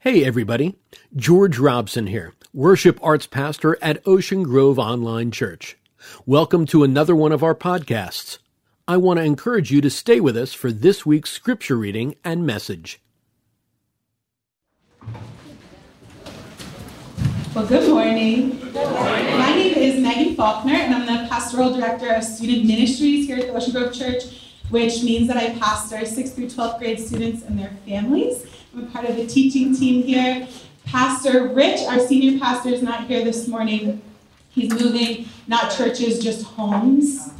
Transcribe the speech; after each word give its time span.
Hey, 0.00 0.26
everybody. 0.26 0.76
George 1.16 1.58
Robson 1.58 2.08
here, 2.08 2.34
worship 2.52 3.00
arts 3.02 3.26
pastor 3.26 3.78
at 3.80 4.06
Ocean 4.06 4.42
Grove 4.42 4.78
Online 4.78 5.30
Church. 5.30 5.78
Welcome 6.26 6.66
to 6.66 6.84
another 6.84 7.16
one 7.16 7.32
of 7.32 7.42
our 7.42 7.54
podcasts. 7.54 8.36
I 8.86 8.98
want 8.98 9.18
to 9.18 9.24
encourage 9.24 9.70
you 9.70 9.80
to 9.80 9.88
stay 9.88 10.20
with 10.20 10.36
us 10.36 10.52
for 10.52 10.70
this 10.70 11.06
week's 11.06 11.30
scripture 11.30 11.76
reading 11.78 12.14
and 12.22 12.46
message. 12.46 13.00
Well, 17.54 17.66
good 17.66 17.88
morning. 17.88 18.50
Good 18.58 18.74
morning. 18.74 19.38
My 19.38 19.54
name 19.54 19.74
is 19.78 19.98
Megan 19.98 20.36
Faulkner, 20.36 20.74
and 20.74 20.94
I'm 20.94 21.06
the 21.06 21.26
pastoral 21.26 21.72
director 21.72 22.12
of 22.12 22.22
student 22.22 22.66
ministries 22.66 23.26
here 23.26 23.38
at 23.38 23.46
the 23.46 23.54
Ocean 23.54 23.72
Grove 23.72 23.94
Church, 23.94 24.24
which 24.68 25.02
means 25.02 25.26
that 25.28 25.38
I 25.38 25.58
pastor 25.58 25.96
6th 25.96 26.34
through 26.34 26.48
12th 26.48 26.78
grade 26.78 27.00
students 27.00 27.44
and 27.44 27.58
their 27.58 27.74
families. 27.86 28.46
I'm 28.76 28.88
part 28.88 29.06
of 29.06 29.16
the 29.16 29.26
teaching 29.26 29.74
team 29.74 30.02
here. 30.02 30.46
Pastor 30.84 31.48
Rich, 31.48 31.80
our 31.88 31.98
senior 31.98 32.38
pastor, 32.38 32.68
is 32.68 32.82
not 32.82 33.06
here 33.06 33.24
this 33.24 33.48
morning. 33.48 34.02
He's 34.50 34.70
moving, 34.70 35.30
not 35.46 35.74
churches, 35.74 36.22
just 36.22 36.44
homes. 36.44 37.30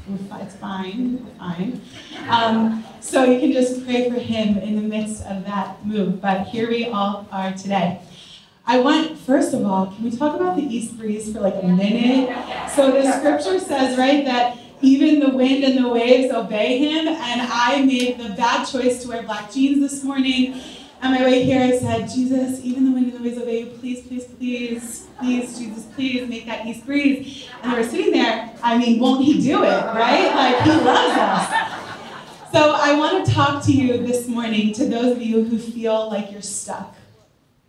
It's 0.41 0.55
fine, 0.57 1.27
fine. 1.39 1.83
Um, 2.31 2.83
so 3.01 3.25
you 3.25 3.39
can 3.39 3.53
just 3.53 3.85
pray 3.85 4.09
for 4.09 4.19
him 4.19 4.57
in 4.57 4.77
the 4.77 4.83
midst 4.83 5.27
of 5.27 5.45
that 5.45 5.85
move. 5.85 6.23
But 6.23 6.47
here 6.47 6.71
we 6.71 6.87
all 6.87 7.29
are 7.31 7.53
today. 7.53 8.01
I 8.67 8.79
want, 8.81 9.19
first 9.19 9.53
of 9.53 9.63
all, 9.67 9.89
can 9.89 10.05
we 10.05 10.17
talk 10.17 10.37
about 10.37 10.57
the 10.57 10.63
east 10.63 10.97
breeze 10.97 11.31
for 11.35 11.41
like 11.41 11.63
a 11.63 11.67
minute? 11.67 12.35
So 12.71 12.93
the 12.93 13.13
scripture 13.13 13.59
says, 13.61 13.99
right, 13.99 14.25
that 14.25 14.57
even 14.81 15.21
the 15.21 15.37
wind 15.37 15.65
and 15.65 15.85
the 15.85 15.89
waves 15.89 16.33
obey 16.33 16.79
him. 16.79 17.07
And 17.07 17.43
I 17.43 17.85
made 17.85 18.19
the 18.19 18.31
bad 18.31 18.65
choice 18.65 19.03
to 19.03 19.09
wear 19.09 19.23
black 19.23 19.53
jeans 19.53 19.81
this 19.81 20.03
morning 20.03 20.63
on 21.03 21.13
my 21.13 21.23
way 21.25 21.45
here, 21.45 21.63
I 21.63 21.79
said, 21.79 22.09
Jesus, 22.09 22.61
even 22.65 22.87
the 22.87 22.93
wind 22.93 23.13
and 23.13 23.19
the 23.19 23.23
waves 23.23 23.39
obey 23.39 23.61
you. 23.61 23.67
Please, 23.67 24.07
please, 24.07 24.25
please, 24.25 25.07
please, 25.19 25.59
Jesus, 25.59 25.85
please 25.95 26.29
make 26.29 26.47
that 26.47 26.67
east 26.67 26.87
breeze. 26.87 27.49
And 27.63 27.73
we 27.73 27.79
were 27.79 27.85
sitting 27.85 28.13
there. 28.13 28.51
I 28.63 28.79
mean, 28.79 28.99
won't 29.01 29.25
he 29.25 29.41
do 29.41 29.63
it, 29.63 29.67
right? 29.67 30.35
Like, 30.35 30.63
he 30.63 30.71
loves 30.71 31.19
us. 31.19 32.53
So 32.53 32.75
I 32.81 32.97
want 32.97 33.27
to 33.27 33.33
talk 33.33 33.63
to 33.65 33.73
you 33.73 34.07
this 34.07 34.29
morning, 34.29 34.73
to 34.75 34.87
those 34.87 35.17
of 35.17 35.23
you 35.23 35.45
who 35.45 35.59
feel 35.59 36.09
like 36.09 36.33
you're 36.33 36.41
stuck. 36.43 36.95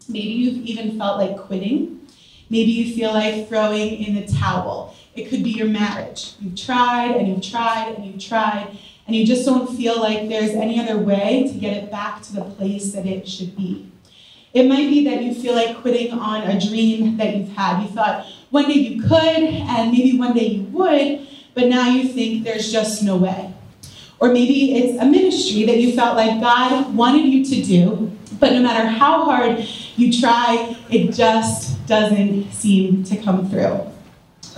Maybe 0.07 0.29
you've 0.29 0.65
even 0.65 0.97
felt 0.97 1.17
like 1.19 1.37
quitting. 1.37 2.07
Maybe 2.49 2.71
you 2.71 2.95
feel 2.95 3.11
like 3.11 3.49
throwing 3.49 4.01
in 4.01 4.15
the 4.15 4.25
towel. 4.25 4.95
It 5.15 5.29
could 5.29 5.43
be 5.43 5.49
your 5.49 5.67
marriage. 5.67 6.35
You've 6.39 6.55
tried 6.55 7.15
and 7.17 7.27
you've 7.27 7.41
tried 7.41 7.95
and 7.95 8.05
you've 8.05 8.23
tried, 8.23 8.77
and 9.07 9.15
you 9.15 9.25
just 9.25 9.45
don't 9.45 9.75
feel 9.75 9.99
like 9.99 10.27
there's 10.27 10.51
any 10.51 10.79
other 10.79 10.97
way 10.97 11.47
to 11.51 11.57
get 11.57 11.77
it 11.77 11.89
back 11.89 12.21
to 12.23 12.33
the 12.33 12.41
place 12.41 12.91
that 12.91 13.05
it 13.05 13.27
should 13.27 13.55
be. 13.55 13.89
It 14.53 14.67
might 14.67 14.89
be 14.89 15.05
that 15.05 15.23
you 15.23 15.33
feel 15.33 15.55
like 15.55 15.77
quitting 15.81 16.11
on 16.11 16.43
a 16.43 16.59
dream 16.59 17.15
that 17.17 17.35
you've 17.35 17.49
had. 17.49 17.81
You 17.81 17.89
thought 17.89 18.25
one 18.49 18.67
day 18.67 18.73
you 18.73 19.01
could, 19.01 19.13
and 19.13 19.91
maybe 19.91 20.17
one 20.17 20.33
day 20.33 20.47
you 20.47 20.63
would, 20.63 21.27
but 21.53 21.67
now 21.67 21.89
you 21.89 22.07
think 22.09 22.43
there's 22.43 22.71
just 22.71 23.01
no 23.03 23.17
way. 23.17 23.53
Or 24.19 24.29
maybe 24.29 24.75
it's 24.75 25.01
a 25.01 25.05
ministry 25.05 25.63
that 25.65 25.77
you 25.77 25.93
felt 25.93 26.17
like 26.17 26.41
God 26.41 26.95
wanted 26.95 27.25
you 27.25 27.45
to 27.45 27.63
do, 27.63 28.11
but 28.39 28.51
no 28.51 28.61
matter 28.61 28.87
how 28.87 29.23
hard 29.25 29.65
you 29.95 30.11
try, 30.11 30.75
it 30.89 31.13
just 31.13 31.85
doesn't 31.87 32.51
seem 32.51 33.03
to 33.05 33.15
come 33.17 33.49
through. 33.49 33.79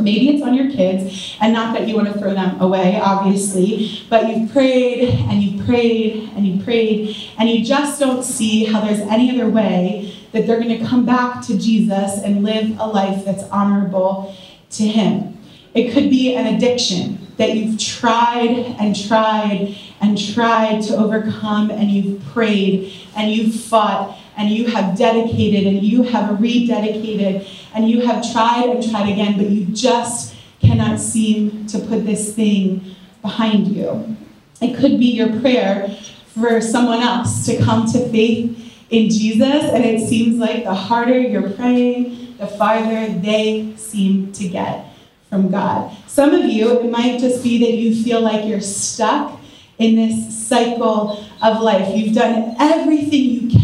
Maybe 0.01 0.29
it's 0.29 0.43
on 0.43 0.53
your 0.53 0.69
kids, 0.71 1.37
and 1.41 1.53
not 1.53 1.73
that 1.75 1.87
you 1.87 1.95
want 1.95 2.07
to 2.07 2.17
throw 2.17 2.33
them 2.33 2.59
away, 2.61 2.99
obviously, 3.01 4.05
but 4.09 4.27
you've 4.27 4.51
prayed 4.51 5.09
and 5.29 5.41
you've 5.43 5.65
prayed 5.65 6.31
and 6.35 6.47
you've 6.47 6.63
prayed, 6.63 7.15
and 7.37 7.49
you 7.49 7.63
just 7.63 7.99
don't 7.99 8.23
see 8.23 8.65
how 8.65 8.81
there's 8.81 9.01
any 9.01 9.29
other 9.31 9.49
way 9.49 10.15
that 10.31 10.45
they're 10.45 10.59
going 10.61 10.79
to 10.79 10.85
come 10.85 11.05
back 11.05 11.41
to 11.47 11.57
Jesus 11.57 12.21
and 12.23 12.43
live 12.43 12.79
a 12.79 12.85
life 12.85 13.25
that's 13.25 13.43
honorable 13.45 14.35
to 14.71 14.87
Him. 14.87 15.37
It 15.73 15.91
could 15.91 16.09
be 16.09 16.35
an 16.35 16.55
addiction 16.55 17.27
that 17.37 17.55
you've 17.55 17.79
tried 17.79 18.75
and 18.79 18.95
tried 19.07 19.77
and 20.01 20.33
tried 20.33 20.81
to 20.83 20.97
overcome, 20.97 21.71
and 21.71 21.89
you've 21.89 22.23
prayed 22.25 22.93
and 23.15 23.31
you've 23.31 23.55
fought 23.55 24.17
and 24.39 24.49
you 24.49 24.67
have 24.67 24.97
dedicated 24.97 25.67
and 25.67 25.83
you 25.83 26.01
have 26.01 26.37
rededicated 26.39 27.45
and 27.75 27.89
you 27.89 28.05
have 28.07 28.31
tried 28.31 28.69
and 28.69 28.89
tried 28.89 29.09
again, 29.09 29.37
but 29.37 29.49
you 29.49 29.65
just 29.65 30.33
cannot 30.61 30.97
seem 30.97 31.67
to 31.67 31.77
put 31.77 32.05
this 32.05 32.33
thing 32.33 32.95
behind 33.21 33.67
you. 33.67 34.15
It 34.61 34.77
could 34.77 34.97
be 34.97 35.07
your 35.07 35.41
prayer 35.41 35.89
for 36.27 36.61
someone 36.61 37.01
else 37.01 37.45
to 37.47 37.61
come 37.61 37.85
to 37.91 38.09
faith 38.09 38.55
in 38.89 39.09
Jesus, 39.09 39.65
and 39.65 39.83
it 39.83 40.07
seems 40.07 40.37
like 40.37 40.63
the 40.63 40.73
harder 40.73 41.19
you're 41.19 41.51
praying, 41.51 42.37
the 42.37 42.47
farther 42.47 43.07
they 43.19 43.73
seem 43.75 44.31
to 44.31 44.47
get 44.47 44.85
from 45.29 45.51
God. 45.51 45.95
Some 46.07 46.33
of 46.33 46.45
you, 46.45 46.79
it 46.79 46.89
might 46.89 47.19
just 47.19 47.43
be 47.43 47.59
that 47.59 47.73
you 47.73 48.03
feel 48.03 48.21
like 48.21 48.45
you're 48.45 48.61
stuck 48.61 49.39
in 49.77 49.95
this 49.95 50.47
cycle 50.47 51.23
of 51.41 51.61
life. 51.61 51.95
You've 51.95 52.15
done 52.15 52.55
everything 52.57 53.21
you 53.21 53.49
can 53.49 53.58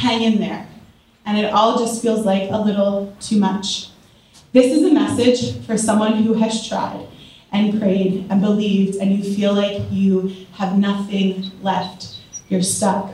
hang 0.00 0.22
in 0.22 0.40
there. 0.40 0.66
And 1.26 1.38
it 1.38 1.52
all 1.52 1.78
just 1.78 2.02
feels 2.02 2.24
like 2.24 2.50
a 2.50 2.56
little 2.56 3.14
too 3.20 3.38
much. 3.38 3.90
This 4.52 4.72
is 4.72 4.82
a 4.82 4.92
message 4.92 5.64
for 5.64 5.76
someone 5.76 6.22
who 6.22 6.34
has 6.34 6.66
tried 6.66 7.06
and 7.52 7.78
prayed 7.78 8.26
and 8.30 8.40
believed, 8.40 8.96
and 8.96 9.12
you 9.12 9.34
feel 9.34 9.52
like 9.52 9.82
you 9.90 10.46
have 10.52 10.78
nothing 10.78 11.50
left. 11.62 12.16
You're 12.48 12.62
stuck. 12.62 13.12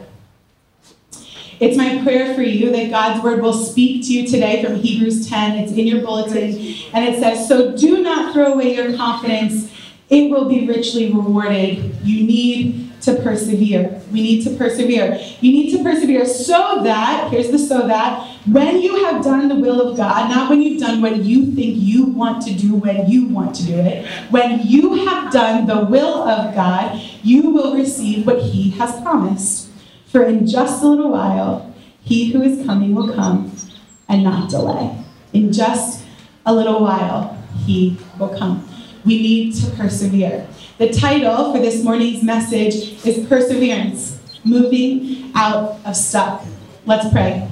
It's 1.59 1.77
my 1.77 2.03
prayer 2.03 2.35
for 2.35 2.43
you 2.43 2.71
that 2.71 2.91
God's 2.91 3.25
word 3.25 3.43
will 3.43 3.55
speak 3.55 4.05
to 4.07 4.13
you 4.13 4.29
today 4.29 4.63
from 4.63 4.77
Hebrews 4.77 5.29
10. 5.29 5.59
It's 5.59 5.73
in 5.73 5.87
your 5.87 6.03
bulletin, 6.03 6.55
and 6.93 7.05
it 7.05 7.19
says, 7.21 7.49
So 7.49 7.77
do 7.77 8.03
not 8.03 8.33
throw 8.33 8.53
away 8.53 8.75
your 8.75 8.95
confidence, 8.97 9.73
it 10.09 10.31
will 10.31 10.49
be 10.49 10.69
richly 10.69 11.13
rewarded. 11.13 11.97
You 12.03 12.27
need 12.27 12.86
to 13.07 13.15
persevere. 13.23 14.03
We 14.13 14.21
need 14.21 14.45
to 14.45 14.51
persevere. 14.57 15.19
You 15.41 15.53
need 15.53 15.77
to 15.77 15.83
persevere 15.83 16.27
so 16.27 16.83
that, 16.83 17.31
here's 17.31 17.51
the 17.51 17.59
so 17.59 17.87
that, 17.87 18.37
when 18.47 18.83
you 18.83 19.05
have 19.05 19.25
done 19.25 19.49
the 19.49 19.55
will 19.55 19.81
of 19.81 19.97
God, 19.97 20.29
not 20.29 20.51
when 20.51 20.61
you've 20.61 20.81
done 20.81 21.01
what 21.01 21.25
you 21.25 21.53
think 21.53 21.77
you 21.79 22.07
want 22.07 22.45
to 22.47 22.53
do 22.53 22.75
when 22.75 23.09
you 23.09 23.29
want 23.29 23.55
to 23.57 23.65
do 23.65 23.79
it, 23.79 24.07
when 24.31 24.61
you 24.67 25.07
have 25.07 25.33
done 25.33 25.67
the 25.67 25.85
will 25.87 26.29
of 26.29 26.55
God, 26.55 27.01
you 27.23 27.51
will 27.51 27.75
receive 27.75 28.27
what 28.27 28.43
He 28.43 28.71
has 28.71 29.01
promised. 29.01 29.71
For 30.07 30.25
in 30.25 30.47
just 30.47 30.83
a 30.83 30.89
little 30.89 31.13
while, 31.13 31.73
He 32.03 32.33
who 32.33 32.43
is 32.43 32.67
coming 32.67 32.95
will 32.95 33.15
come 33.15 33.53
and 34.09 34.25
not 34.25 34.51
delay. 34.51 35.05
In 35.33 35.53
just 35.53 36.05
a 36.45 36.53
little 36.53 36.83
while, 36.83 37.41
He 37.65 37.99
will 38.19 38.37
come. 38.37 38.66
We 39.07 39.23
need 39.23 39.55
to 39.55 39.71
persevere. 39.71 40.49
The 40.79 40.93
title 40.93 41.53
for 41.53 41.61
this 41.61 41.85
morning's 41.85 42.25
message 42.25 42.75
is 43.07 43.25
Perseverance 43.29 44.21
Moving 44.43 45.31
Out 45.37 45.79
of 45.85 45.95
Stuck. 45.95 46.45
Let's 46.87 47.09
pray. 47.13 47.49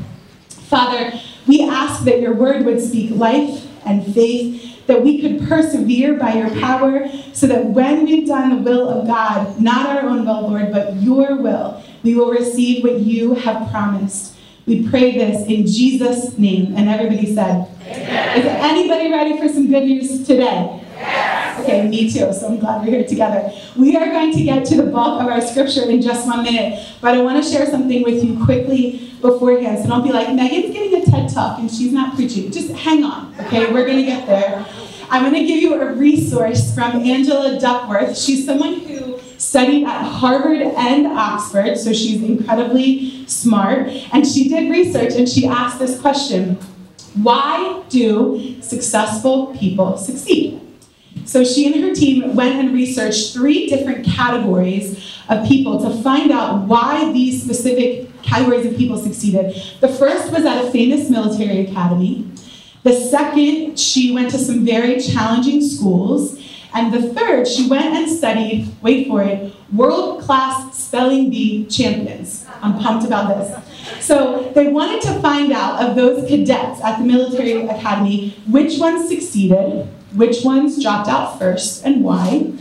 Father, 0.48 1.12
we 1.46 1.62
ask 1.62 2.02
that 2.06 2.20
your 2.20 2.34
word 2.34 2.64
would 2.64 2.82
speak 2.82 3.12
life 3.12 3.68
and 3.86 4.04
faith, 4.12 4.84
that 4.88 5.04
we 5.04 5.20
could 5.20 5.48
persevere 5.48 6.14
by 6.14 6.34
your 6.34 6.50
power, 6.60 7.08
so 7.32 7.46
that 7.46 7.66
when 7.66 8.04
we've 8.04 8.26
done 8.26 8.50
the 8.50 8.68
will 8.68 8.88
of 8.88 9.06
God, 9.06 9.60
not 9.60 9.86
our 9.86 10.08
own 10.08 10.26
will, 10.26 10.48
Lord, 10.48 10.72
but 10.72 10.96
your 10.96 11.36
will, 11.36 11.80
we 12.02 12.16
will 12.16 12.32
receive 12.32 12.82
what 12.82 12.98
you 12.98 13.34
have 13.34 13.70
promised. 13.70 14.36
We 14.66 14.88
pray 14.88 15.16
this 15.16 15.46
in 15.46 15.68
Jesus' 15.68 16.36
name. 16.36 16.74
And 16.76 16.88
everybody 16.88 17.32
said, 17.32 17.68
Amen. 17.82 18.40
Is 18.40 18.44
anybody 18.44 19.12
ready 19.12 19.38
for 19.38 19.48
some 19.48 19.68
good 19.68 19.84
news 19.84 20.26
today? 20.26 20.80
Okay, 21.60 21.88
me 21.88 22.10
too, 22.10 22.32
so 22.32 22.48
I'm 22.48 22.58
glad 22.58 22.82
we're 22.82 22.90
here 22.90 23.06
together. 23.06 23.52
We 23.76 23.96
are 23.96 24.06
going 24.06 24.32
to 24.32 24.42
get 24.42 24.64
to 24.66 24.76
the 24.76 24.90
bulk 24.90 25.22
of 25.22 25.28
our 25.28 25.40
scripture 25.40 25.88
in 25.88 26.02
just 26.02 26.26
one 26.26 26.42
minute, 26.42 26.84
but 27.00 27.14
I 27.14 27.22
want 27.22 27.42
to 27.42 27.48
share 27.48 27.66
something 27.66 28.02
with 28.02 28.24
you 28.24 28.44
quickly 28.44 29.12
beforehand. 29.20 29.82
So 29.82 29.88
don't 29.88 30.02
be 30.02 30.12
like, 30.12 30.34
Megan's 30.34 30.74
giving 30.74 31.00
a 31.00 31.04
TED 31.04 31.32
talk 31.32 31.58
and 31.60 31.70
she's 31.70 31.92
not 31.92 32.16
preaching. 32.16 32.50
Just 32.50 32.72
hang 32.72 33.04
on, 33.04 33.34
okay? 33.40 33.72
We're 33.72 33.86
going 33.86 33.98
to 33.98 34.04
get 34.04 34.26
there. 34.26 34.66
I'm 35.10 35.22
going 35.22 35.34
to 35.34 35.46
give 35.46 35.62
you 35.62 35.80
a 35.80 35.94
resource 35.94 36.74
from 36.74 36.96
Angela 37.02 37.60
Duckworth. 37.60 38.18
She's 38.18 38.44
someone 38.44 38.80
who 38.80 39.20
studied 39.38 39.84
at 39.84 40.02
Harvard 40.02 40.60
and 40.60 41.06
Oxford, 41.06 41.78
so 41.78 41.92
she's 41.92 42.22
incredibly 42.22 43.26
smart. 43.28 43.88
And 44.12 44.26
she 44.26 44.48
did 44.48 44.70
research 44.70 45.14
and 45.14 45.28
she 45.28 45.46
asked 45.46 45.78
this 45.78 46.00
question 46.00 46.56
Why 47.22 47.84
do 47.88 48.60
successful 48.60 49.54
people 49.56 49.96
succeed? 49.96 50.63
So 51.24 51.44
she 51.44 51.72
and 51.72 51.82
her 51.82 51.94
team 51.94 52.34
went 52.36 52.56
and 52.56 52.74
researched 52.74 53.32
three 53.32 53.66
different 53.66 54.04
categories 54.06 55.18
of 55.28 55.46
people 55.46 55.80
to 55.80 56.02
find 56.02 56.30
out 56.30 56.66
why 56.66 57.12
these 57.12 57.42
specific 57.42 58.10
categories 58.22 58.66
of 58.66 58.76
people 58.76 58.98
succeeded. 58.98 59.54
The 59.80 59.88
first 59.88 60.32
was 60.32 60.44
at 60.44 60.64
a 60.64 60.70
famous 60.70 61.08
military 61.08 61.66
academy. 61.66 62.30
The 62.82 62.92
second, 62.92 63.78
she 63.78 64.12
went 64.12 64.30
to 64.32 64.38
some 64.38 64.64
very 64.64 65.00
challenging 65.00 65.62
schools. 65.62 66.40
And 66.74 66.92
the 66.92 67.14
third, 67.14 67.46
she 67.46 67.68
went 67.68 67.94
and 67.94 68.10
studied, 68.10 68.68
wait 68.82 69.06
for 69.06 69.22
it, 69.22 69.54
world 69.72 70.22
class 70.22 70.76
spelling 70.76 71.30
bee 71.30 71.66
champions. 71.66 72.46
I'm 72.62 72.78
pumped 72.78 73.06
about 73.06 73.28
this. 73.28 74.04
So 74.04 74.50
they 74.54 74.68
wanted 74.68 75.00
to 75.02 75.20
find 75.20 75.52
out 75.52 75.82
of 75.82 75.96
those 75.96 76.28
cadets 76.28 76.80
at 76.82 76.98
the 76.98 77.04
military 77.04 77.66
academy 77.66 78.36
which 78.48 78.78
ones 78.78 79.08
succeeded, 79.08 79.88
which 80.14 80.44
ones 80.44 80.82
dropped 80.82 81.08
out 81.08 81.38
first, 81.38 81.84
and 81.84 82.02
why. 82.02 82.52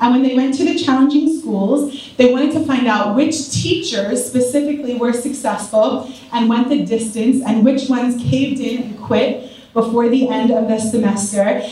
And 0.00 0.12
when 0.12 0.22
they 0.22 0.34
went 0.34 0.54
to 0.54 0.64
the 0.64 0.76
challenging 0.76 1.38
schools, 1.38 2.12
they 2.16 2.32
wanted 2.32 2.52
to 2.52 2.64
find 2.64 2.88
out 2.88 3.14
which 3.14 3.50
teachers 3.50 4.26
specifically 4.26 4.96
were 4.96 5.12
successful 5.12 6.12
and 6.32 6.48
went 6.48 6.68
the 6.68 6.84
distance, 6.84 7.42
and 7.46 7.64
which 7.64 7.88
ones 7.88 8.20
caved 8.20 8.60
in 8.60 8.82
and 8.82 9.00
quit 9.00 9.50
before 9.72 10.08
the 10.08 10.28
end 10.28 10.50
of 10.50 10.68
the 10.68 10.78
semester. 10.78 11.62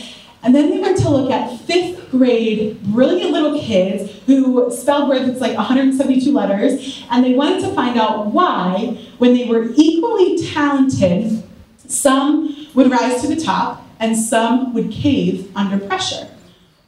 And 0.43 0.55
then 0.55 0.71
they 0.71 0.79
went 0.79 0.97
to 0.99 1.09
look 1.09 1.29
at 1.29 1.59
fifth 1.61 2.09
grade, 2.09 2.81
brilliant 2.83 3.31
little 3.31 3.59
kids 3.59 4.11
who 4.25 4.71
spelled 4.71 5.09
words 5.09 5.27
that's 5.27 5.39
like 5.39 5.55
172 5.55 6.31
letters, 6.31 7.05
and 7.11 7.23
they 7.23 7.33
wanted 7.33 7.61
to 7.61 7.73
find 7.75 7.99
out 7.99 8.27
why, 8.27 8.97
when 9.17 9.33
they 9.33 9.45
were 9.45 9.67
equally 9.75 10.41
talented, 10.47 11.43
some 11.85 12.67
would 12.73 12.89
rise 12.89 13.21
to 13.21 13.27
the 13.27 13.39
top 13.39 13.85
and 14.01 14.17
some 14.17 14.73
would 14.73 14.91
cave 14.91 15.49
under 15.55 15.77
pressure. 15.77 16.27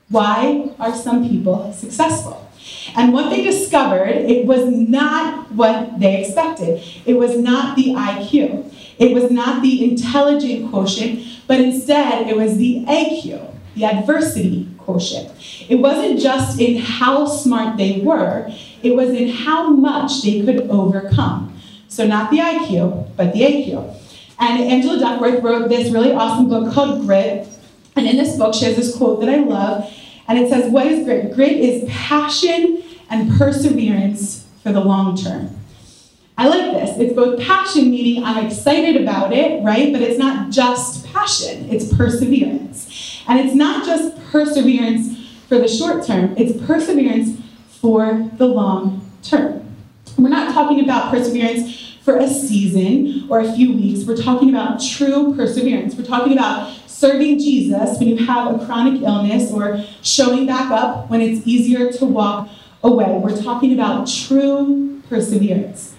Why 0.09 0.71
are 0.79 0.93
some 0.93 1.29
people 1.29 1.71
successful? 1.71 2.49
And 2.95 3.13
what 3.13 3.29
they 3.29 3.43
discovered, 3.43 4.09
it 4.09 4.45
was 4.45 4.65
not 4.67 5.51
what 5.51 5.99
they 5.99 6.23
expected. 6.23 6.83
It 7.05 7.13
was 7.13 7.37
not 7.37 7.75
the 7.75 7.93
IQ. 7.93 8.73
It 8.99 9.13
was 9.13 9.31
not 9.31 9.61
the 9.61 9.89
intelligent 9.89 10.71
quotient, 10.71 11.25
but 11.47 11.59
instead 11.59 12.27
it 12.27 12.35
was 12.35 12.57
the 12.57 12.85
AQ, 12.85 13.53
the 13.75 13.85
adversity 13.85 14.67
quotient. 14.77 15.31
It 15.69 15.75
wasn't 15.75 16.19
just 16.19 16.59
in 16.59 16.77
how 16.77 17.25
smart 17.25 17.77
they 17.77 18.01
were, 18.01 18.51
it 18.81 18.95
was 18.95 19.09
in 19.09 19.29
how 19.29 19.69
much 19.69 20.23
they 20.23 20.41
could 20.41 20.69
overcome. 20.69 21.49
So, 21.87 22.07
not 22.07 22.31
the 22.31 22.39
IQ, 22.39 23.15
but 23.15 23.33
the 23.33 23.41
AQ. 23.41 24.02
And 24.43 24.61
Angela 24.61 24.99
Duckworth 24.99 25.41
wrote 25.41 25.69
this 25.69 25.89
really 25.89 26.11
awesome 26.11 26.49
book 26.49 26.73
called 26.73 27.05
Grit. 27.05 27.47
And 27.95 28.05
in 28.05 28.17
this 28.17 28.37
book, 28.37 28.53
she 28.53 28.65
has 28.65 28.75
this 28.75 28.95
quote 28.95 29.21
that 29.21 29.29
I 29.29 29.37
love. 29.37 29.89
And 30.27 30.37
it 30.37 30.49
says, 30.49 30.69
What 30.69 30.85
is 30.85 31.05
grit? 31.05 31.33
Grit 31.33 31.53
is 31.53 31.89
passion 31.89 32.83
and 33.09 33.31
perseverance 33.37 34.45
for 34.61 34.73
the 34.73 34.81
long 34.81 35.15
term. 35.15 35.57
I 36.37 36.47
like 36.47 36.73
this. 36.73 36.97
It's 36.97 37.13
both 37.13 37.39
passion, 37.39 37.89
meaning 37.89 38.23
I'm 38.23 38.45
excited 38.45 39.01
about 39.01 39.31
it, 39.31 39.63
right? 39.63 39.93
But 39.93 40.01
it's 40.01 40.19
not 40.19 40.49
just 40.49 41.05
passion, 41.05 41.69
it's 41.69 41.93
perseverance. 41.93 43.21
And 43.27 43.39
it's 43.39 43.55
not 43.55 43.85
just 43.85 44.17
perseverance 44.25 45.25
for 45.47 45.57
the 45.57 45.69
short 45.69 46.05
term, 46.05 46.35
it's 46.37 46.61
perseverance 46.65 47.39
for 47.69 48.29
the 48.37 48.47
long 48.47 49.09
term. 49.21 49.73
We're 50.17 50.29
not 50.29 50.53
talking 50.53 50.83
about 50.83 51.11
perseverance 51.11 51.92
for 52.03 52.17
a 52.17 52.27
season 52.27 53.27
or 53.29 53.39
a 53.39 53.53
few 53.53 53.73
weeks. 53.73 54.05
We're 54.05 54.17
talking 54.17 54.49
about 54.49 54.81
true 54.81 55.33
perseverance. 55.35 55.95
We're 55.95 56.05
talking 56.05 56.33
about 56.33 56.75
serving 56.85 57.39
Jesus 57.39 57.97
when 57.97 58.09
you 58.09 58.25
have 58.25 58.61
a 58.61 58.65
chronic 58.65 59.01
illness 59.01 59.51
or 59.51 59.83
showing 60.01 60.45
back 60.45 60.69
up 60.69 61.09
when 61.09 61.21
it's 61.21 61.47
easier 61.47 61.91
to 61.93 62.05
walk 62.05 62.49
away. 62.83 63.17
We're 63.17 63.41
talking 63.41 63.73
about 63.73 64.07
true 64.07 65.01
perseverance. 65.09 65.95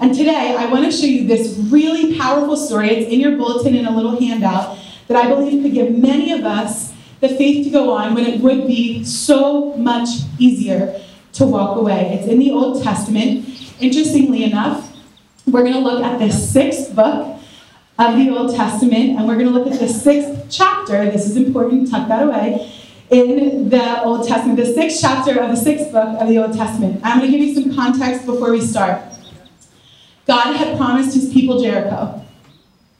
And 0.00 0.14
today, 0.14 0.54
I 0.56 0.66
want 0.66 0.84
to 0.84 0.92
show 0.92 1.06
you 1.06 1.26
this 1.26 1.56
really 1.70 2.16
powerful 2.16 2.56
story. 2.56 2.90
It's 2.90 3.10
in 3.10 3.18
your 3.18 3.36
bulletin 3.36 3.74
in 3.74 3.86
a 3.86 3.90
little 3.90 4.18
handout 4.20 4.78
that 5.08 5.16
I 5.16 5.28
believe 5.28 5.62
could 5.62 5.72
give 5.72 5.96
many 5.96 6.32
of 6.32 6.44
us 6.44 6.92
the 7.20 7.28
faith 7.28 7.64
to 7.64 7.70
go 7.70 7.92
on 7.92 8.14
when 8.14 8.26
it 8.26 8.40
would 8.40 8.66
be 8.66 9.02
so 9.02 9.74
much 9.74 10.08
easier 10.38 11.00
to 11.32 11.44
walk 11.44 11.76
away. 11.76 12.18
It's 12.18 12.28
in 12.28 12.38
the 12.38 12.52
Old 12.52 12.82
Testament. 12.82 13.48
Interestingly 13.80 14.44
enough, 14.44 14.87
we're 15.52 15.62
going 15.62 15.74
to 15.74 15.80
look 15.80 16.02
at 16.02 16.18
the 16.18 16.30
sixth 16.30 16.94
book 16.94 17.38
of 17.98 18.16
the 18.16 18.30
Old 18.30 18.54
Testament, 18.54 19.18
and 19.18 19.26
we're 19.26 19.34
going 19.34 19.46
to 19.46 19.52
look 19.52 19.66
at 19.66 19.80
the 19.80 19.88
sixth 19.88 20.46
chapter. 20.50 21.10
This 21.10 21.26
is 21.26 21.36
important, 21.36 21.90
tuck 21.90 22.08
that 22.08 22.22
away. 22.22 22.72
In 23.10 23.68
the 23.70 24.02
Old 24.02 24.28
Testament, 24.28 24.58
the 24.58 24.72
sixth 24.72 25.00
chapter 25.00 25.40
of 25.40 25.50
the 25.50 25.56
sixth 25.56 25.90
book 25.90 26.20
of 26.20 26.28
the 26.28 26.38
Old 26.38 26.54
Testament. 26.54 27.00
I'm 27.02 27.18
going 27.18 27.32
to 27.32 27.38
give 27.38 27.46
you 27.46 27.54
some 27.54 27.74
context 27.74 28.26
before 28.26 28.52
we 28.52 28.60
start. 28.60 29.02
God 30.26 30.54
had 30.54 30.76
promised 30.76 31.14
his 31.14 31.32
people 31.32 31.60
Jericho. 31.60 32.22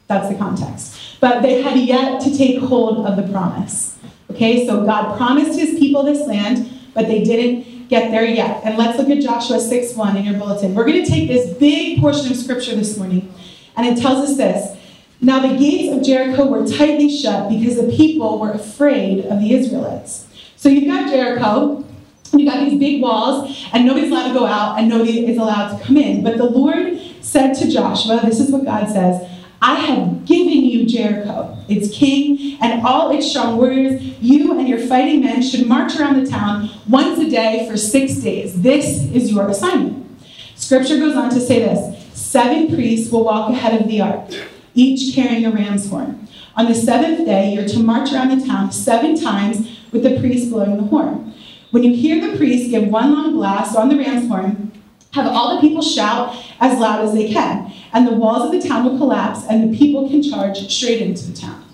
That's 0.06 0.30
the 0.30 0.34
context. 0.34 0.98
But 1.20 1.42
they 1.42 1.62
had 1.62 1.76
yet 1.78 2.22
to 2.22 2.36
take 2.36 2.58
hold 2.60 3.06
of 3.06 3.16
the 3.16 3.30
promise. 3.30 3.98
Okay, 4.30 4.66
so 4.66 4.84
God 4.84 5.16
promised 5.16 5.58
his 5.58 5.78
people 5.78 6.02
this 6.02 6.26
land, 6.26 6.70
but 6.94 7.06
they 7.06 7.22
didn't 7.22 7.77
get 7.88 8.10
there 8.10 8.24
yet. 8.24 8.62
And 8.64 8.76
let's 8.76 8.98
look 8.98 9.08
at 9.08 9.22
Joshua 9.22 9.60
6 9.60 9.94
1 9.94 10.16
in 10.16 10.24
your 10.24 10.34
bulletin. 10.34 10.74
We're 10.74 10.84
going 10.84 11.04
to 11.04 11.10
take 11.10 11.28
this 11.28 11.56
big 11.58 12.00
portion 12.00 12.30
of 12.30 12.36
scripture 12.36 12.74
this 12.74 12.96
morning, 12.96 13.32
and 13.76 13.86
it 13.86 14.00
tells 14.00 14.28
us 14.28 14.36
this. 14.36 14.76
Now 15.20 15.40
the 15.40 15.56
gates 15.56 15.96
of 15.96 16.02
Jericho 16.02 16.46
were 16.46 16.66
tightly 16.66 17.14
shut 17.14 17.48
because 17.48 17.76
the 17.76 17.90
people 17.96 18.38
were 18.38 18.52
afraid 18.52 19.24
of 19.24 19.40
the 19.40 19.52
Israelites. 19.52 20.26
So 20.56 20.68
you've 20.68 20.86
got 20.86 21.08
Jericho, 21.08 21.84
you've 22.32 22.52
got 22.52 22.60
these 22.68 22.78
big 22.78 23.02
walls, 23.02 23.66
and 23.72 23.84
nobody's 23.84 24.10
allowed 24.10 24.28
to 24.28 24.34
go 24.34 24.46
out, 24.46 24.78
and 24.78 24.88
nobody 24.88 25.26
is 25.26 25.38
allowed 25.38 25.76
to 25.76 25.84
come 25.84 25.96
in. 25.96 26.22
But 26.22 26.36
the 26.36 26.44
Lord 26.44 27.00
said 27.20 27.54
to 27.54 27.68
Joshua, 27.68 28.20
This 28.24 28.38
is 28.38 28.50
what 28.50 28.64
God 28.64 28.88
says 28.88 29.28
I 29.60 29.74
have 29.74 30.24
given 30.24 30.64
you 30.64 30.86
Jericho, 30.86 31.56
its 31.68 31.90
king, 31.96 32.58
and 32.60 32.86
all 32.86 33.10
its 33.10 33.28
strong 33.28 33.56
warriors. 33.56 34.00
You 34.20 34.58
and 34.58 34.68
your 34.68 34.78
fighting 34.78 35.20
men 35.20 35.42
should 35.42 35.66
march 35.66 35.96
around 35.96 36.24
the 36.24 36.30
town 36.30 36.70
once 36.88 37.18
a 37.18 37.28
day 37.28 37.68
for 37.68 37.76
six 37.76 38.14
days. 38.14 38.62
This 38.62 39.04
is 39.10 39.32
your 39.32 39.48
assignment. 39.48 40.06
Scripture 40.54 40.98
goes 40.98 41.16
on 41.16 41.30
to 41.30 41.40
say 41.40 41.60
this 41.60 42.04
Seven 42.14 42.74
priests 42.74 43.10
will 43.10 43.24
walk 43.24 43.50
ahead 43.50 43.80
of 43.80 43.88
the 43.88 44.00
ark, 44.00 44.30
each 44.74 45.14
carrying 45.14 45.44
a 45.44 45.50
ram's 45.50 45.88
horn. 45.88 46.28
On 46.56 46.66
the 46.66 46.74
seventh 46.74 47.24
day, 47.26 47.54
you're 47.54 47.68
to 47.68 47.78
march 47.78 48.12
around 48.12 48.38
the 48.38 48.46
town 48.46 48.70
seven 48.70 49.20
times 49.20 49.78
with 49.92 50.02
the 50.02 50.18
priest 50.20 50.50
blowing 50.50 50.76
the 50.76 50.84
horn. 50.84 51.32
When 51.70 51.82
you 51.82 51.94
hear 51.94 52.20
the 52.20 52.36
priest 52.36 52.70
give 52.70 52.88
one 52.88 53.12
long 53.12 53.32
blast 53.32 53.76
on 53.76 53.88
the 53.88 53.96
ram's 53.96 54.28
horn, 54.28 54.67
have 55.12 55.26
all 55.26 55.54
the 55.54 55.60
people 55.60 55.82
shout 55.82 56.36
as 56.60 56.78
loud 56.78 57.04
as 57.04 57.14
they 57.14 57.32
can, 57.32 57.72
and 57.92 58.06
the 58.06 58.12
walls 58.12 58.44
of 58.44 58.60
the 58.60 58.66
town 58.68 58.84
will 58.84 58.98
collapse, 58.98 59.44
and 59.48 59.72
the 59.72 59.78
people 59.78 60.08
can 60.08 60.22
charge 60.22 60.58
straight 60.70 61.00
into 61.00 61.30
the 61.30 61.36
town. 61.36 61.64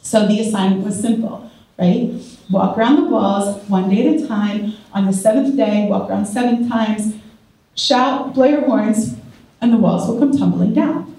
So 0.00 0.26
the 0.26 0.40
assignment 0.40 0.84
was 0.84 1.00
simple, 1.00 1.50
right? 1.78 2.10
Walk 2.50 2.76
around 2.76 2.96
the 2.96 3.08
walls 3.08 3.62
one 3.68 3.88
day 3.88 4.06
at 4.06 4.22
a 4.22 4.26
time. 4.26 4.74
On 4.92 5.06
the 5.06 5.12
seventh 5.12 5.56
day, 5.56 5.86
walk 5.88 6.10
around 6.10 6.26
seven 6.26 6.68
times, 6.68 7.14
shout, 7.74 8.34
blow 8.34 8.44
your 8.44 8.66
horns, 8.66 9.16
and 9.60 9.72
the 9.72 9.78
walls 9.78 10.06
will 10.06 10.18
come 10.18 10.36
tumbling 10.36 10.74
down. 10.74 11.16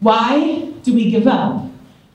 Why 0.00 0.66
do 0.82 0.94
we 0.94 1.10
give 1.10 1.26
up 1.26 1.66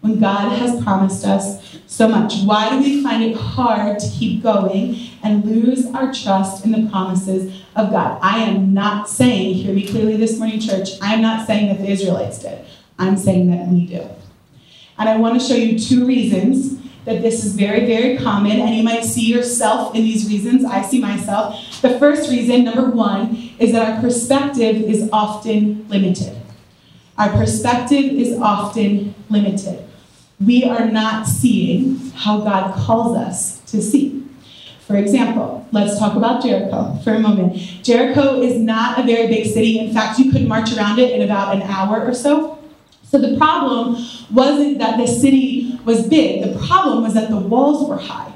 when 0.01 0.20
God 0.20 0.58
has 0.58 0.82
promised 0.84 1.25
us 1.25 1.80
so 1.88 2.08
much? 2.08 2.42
Why 2.44 2.70
do 2.70 2.78
we 2.78 3.04
find 3.04 3.24
it 3.24 3.36
hard 3.36 4.00
to 4.00 4.10
keep 4.10 4.44
going 4.44 5.09
and 5.24 5.46
lose 5.46 5.86
our 5.88 6.14
trust 6.14 6.66
in 6.66 6.72
the 6.72 6.90
promises 6.90 7.64
of 7.76 7.92
God? 7.92 8.20
I 8.22 8.40
am 8.40 8.74
not 8.74 9.10
saying, 9.10 9.56
hear 9.56 9.74
me 9.74 9.88
clearly 9.88 10.18
this 10.18 10.38
morning, 10.38 10.60
church, 10.60 10.90
I 11.02 11.14
am 11.14 11.22
not 11.22 11.48
saying 11.48 11.68
that 11.68 11.80
the 11.80 11.90
Israelites 11.90 12.40
did. 12.40 12.66
I'm 12.98 13.18
saying 13.18 13.50
that 13.52 13.68
we 13.68 13.86
do. 13.86 14.08
And 14.98 15.08
I 15.08 15.18
want 15.18 15.40
to 15.40 15.48
show 15.48 15.56
you 15.56 15.80
two 15.80 16.06
reasons 16.06 16.78
that 17.06 17.22
this 17.22 17.46
is 17.46 17.56
very, 17.56 17.86
very 17.86 18.18
common, 18.18 18.60
and 18.60 18.76
you 18.76 18.84
might 18.84 19.04
see 19.04 19.26
yourself 19.26 19.96
in 19.96 20.04
these 20.04 20.28
reasons. 20.28 20.66
I 20.66 20.82
see 20.82 21.00
myself. 21.00 21.82
The 21.82 21.98
first 21.98 22.30
reason, 22.30 22.66
number 22.66 22.90
one, 22.90 23.52
is 23.58 23.72
that 23.72 23.96
our 23.96 24.02
perspective 24.02 24.76
is 24.76 25.10
often 25.12 25.88
limited. 25.88 26.36
Our 27.18 27.30
perspective 27.32 28.06
is 28.06 28.38
often 28.40 29.16
limited. 29.30 29.86
We 30.46 30.66
are 30.66 30.86
not 30.86 31.26
seeing 31.26 31.98
how 32.12 32.42
God 32.42 32.76
calls 32.76 33.18
us 33.18 33.60
to 33.72 33.82
see. 33.82 34.24
For 34.89 34.98
example, 34.98 35.67
let's 35.72 36.00
talk 36.00 36.15
about 36.15 36.41
Jericho 36.41 36.98
for 37.03 37.13
a 37.13 37.19
moment. 37.19 37.55
Jericho 37.84 38.41
is 38.41 38.60
not 38.60 38.98
a 38.98 39.03
very 39.03 39.27
big 39.27 39.46
city. 39.46 39.77
In 39.77 39.93
fact, 39.93 40.17
you 40.17 40.31
could 40.31 40.48
march 40.48 40.75
around 40.75 40.98
it 40.98 41.12
in 41.12 41.22
about 41.22 41.55
an 41.55 41.62
hour 41.62 42.03
or 42.03 42.15
so. 42.15 42.58
So 43.03 43.19
the 43.19 43.38
problem 43.38 44.03
wasn't 44.31 44.79
that 44.79 44.98
the 44.98 45.05
city 45.05 45.79
was 45.86 46.08
big, 46.08 46.41
the 46.41 46.58
problem 46.65 47.03
was 47.03 47.13
that 47.13 47.29
the 47.29 47.38
walls 47.38 47.88
were 47.88 48.00
high. 48.00 48.34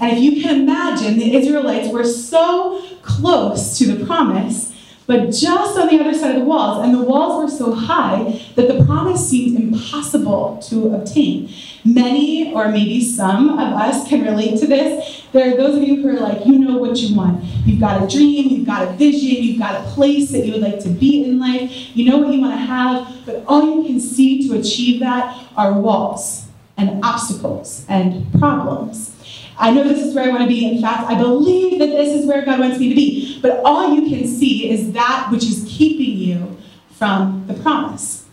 And 0.00 0.10
if 0.10 0.18
you 0.18 0.42
can 0.42 0.62
imagine, 0.62 1.18
the 1.18 1.36
Israelites 1.36 1.92
were 1.92 2.04
so 2.04 2.84
close 3.02 3.78
to 3.78 3.86
the 3.86 4.04
promise, 4.04 4.74
but 5.06 5.26
just 5.26 5.78
on 5.78 5.86
the 5.86 6.00
other 6.00 6.14
side 6.14 6.34
of 6.34 6.40
the 6.40 6.44
walls, 6.44 6.84
and 6.84 6.92
the 6.92 7.02
walls 7.02 7.44
were 7.44 7.56
so 7.56 7.72
high 7.72 8.44
that 8.56 8.66
the 8.66 8.84
promise 8.84 9.30
seemed 9.30 9.56
impossible 9.56 10.58
to 10.68 10.92
obtain. 10.92 11.48
Many, 11.84 12.52
or 12.52 12.68
maybe 12.72 13.04
some 13.04 13.50
of 13.50 13.72
us, 13.72 14.08
can 14.08 14.24
relate 14.24 14.58
to 14.58 14.66
this. 14.66 15.15
There 15.36 15.52
are 15.52 15.56
those 15.58 15.76
of 15.76 15.82
you 15.82 16.00
who 16.00 16.16
are 16.16 16.18
like, 16.18 16.46
you 16.46 16.58
know 16.58 16.78
what 16.78 16.96
you 16.96 17.14
want. 17.14 17.44
You've 17.66 17.78
got 17.78 18.02
a 18.02 18.06
dream, 18.06 18.48
you've 18.48 18.66
got 18.66 18.88
a 18.88 18.92
vision, 18.92 19.42
you've 19.44 19.58
got 19.58 19.78
a 19.78 19.84
place 19.90 20.30
that 20.30 20.46
you 20.46 20.52
would 20.52 20.62
like 20.62 20.80
to 20.80 20.88
be 20.88 21.24
in 21.24 21.38
life, 21.38 21.70
you 21.94 22.10
know 22.10 22.16
what 22.16 22.32
you 22.32 22.40
want 22.40 22.54
to 22.54 22.64
have, 22.64 23.14
but 23.26 23.44
all 23.46 23.62
you 23.62 23.84
can 23.86 24.00
see 24.00 24.48
to 24.48 24.58
achieve 24.58 24.98
that 25.00 25.46
are 25.54 25.78
walls 25.78 26.46
and 26.78 27.04
obstacles 27.04 27.84
and 27.86 28.32
problems. 28.38 29.14
I 29.58 29.72
know 29.72 29.84
this 29.84 30.06
is 30.06 30.14
where 30.14 30.24
I 30.24 30.28
want 30.30 30.44
to 30.44 30.48
be. 30.48 30.74
In 30.74 30.80
fact, 30.80 31.10
I 31.10 31.18
believe 31.18 31.80
that 31.80 31.90
this 31.90 32.18
is 32.18 32.24
where 32.24 32.42
God 32.42 32.58
wants 32.58 32.78
me 32.78 32.88
to 32.88 32.94
be. 32.94 33.38
But 33.42 33.60
all 33.62 33.94
you 33.94 34.08
can 34.08 34.26
see 34.26 34.70
is 34.70 34.92
that 34.92 35.28
which 35.30 35.44
is 35.44 35.66
keeping 35.68 36.16
you 36.16 36.56
from 36.92 37.46
the 37.46 37.52
promise. 37.52 38.24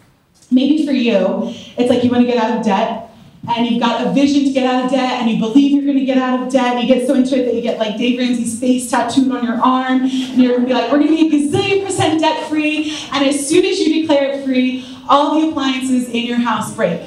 Maybe 0.49 0.85
for 0.85 0.93
you, 0.93 1.53
it's 1.77 1.89
like 1.89 2.01
you 2.05 2.09
want 2.09 2.25
to 2.25 2.31
get 2.31 2.41
out 2.41 2.59
of 2.59 2.65
debt 2.65 3.02
and 3.47 3.67
you've 3.67 3.81
got 3.81 4.07
a 4.07 4.11
vision 4.13 4.45
to 4.45 4.51
get 4.51 4.65
out 4.65 4.85
of 4.85 4.91
debt 4.91 5.21
and 5.21 5.29
you 5.29 5.37
believe 5.37 5.71
you're 5.71 5.83
going 5.83 5.97
to 5.97 6.05
get 6.05 6.17
out 6.17 6.41
of 6.41 6.51
debt 6.51 6.75
and 6.77 6.87
you 6.87 6.93
get 6.93 7.05
so 7.05 7.13
into 7.13 7.37
it 7.37 7.45
that 7.45 7.53
you 7.53 7.61
get 7.61 7.77
like 7.77 7.97
Dave 7.97 8.17
Ramsey's 8.17 8.57
face 8.57 8.89
tattooed 8.89 9.29
on 9.31 9.45
your 9.45 9.61
arm 9.61 10.03
and 10.03 10.41
you're 10.41 10.51
going 10.51 10.61
to 10.61 10.67
be 10.67 10.73
like, 10.73 10.91
we're 10.91 10.99
going 10.99 11.09
to 11.09 11.29
be 11.29 11.45
a 11.45 11.49
gazillion 11.49 11.85
percent 11.85 12.21
debt 12.21 12.47
free. 12.49 12.97
And 13.11 13.25
as 13.25 13.45
soon 13.45 13.65
as 13.65 13.79
you 13.79 14.01
declare 14.01 14.31
it 14.31 14.45
free, 14.45 14.85
all 15.09 15.39
the 15.39 15.49
appliances 15.49 16.07
in 16.07 16.25
your 16.25 16.37
house 16.37 16.73
break. 16.73 17.01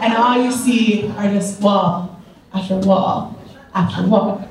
And 0.00 0.14
all 0.14 0.42
you 0.42 0.50
see 0.50 1.08
are 1.18 1.28
just 1.28 1.60
wall 1.60 2.18
after 2.54 2.78
wall 2.78 3.38
after 3.74 4.06
wall. 4.08 4.48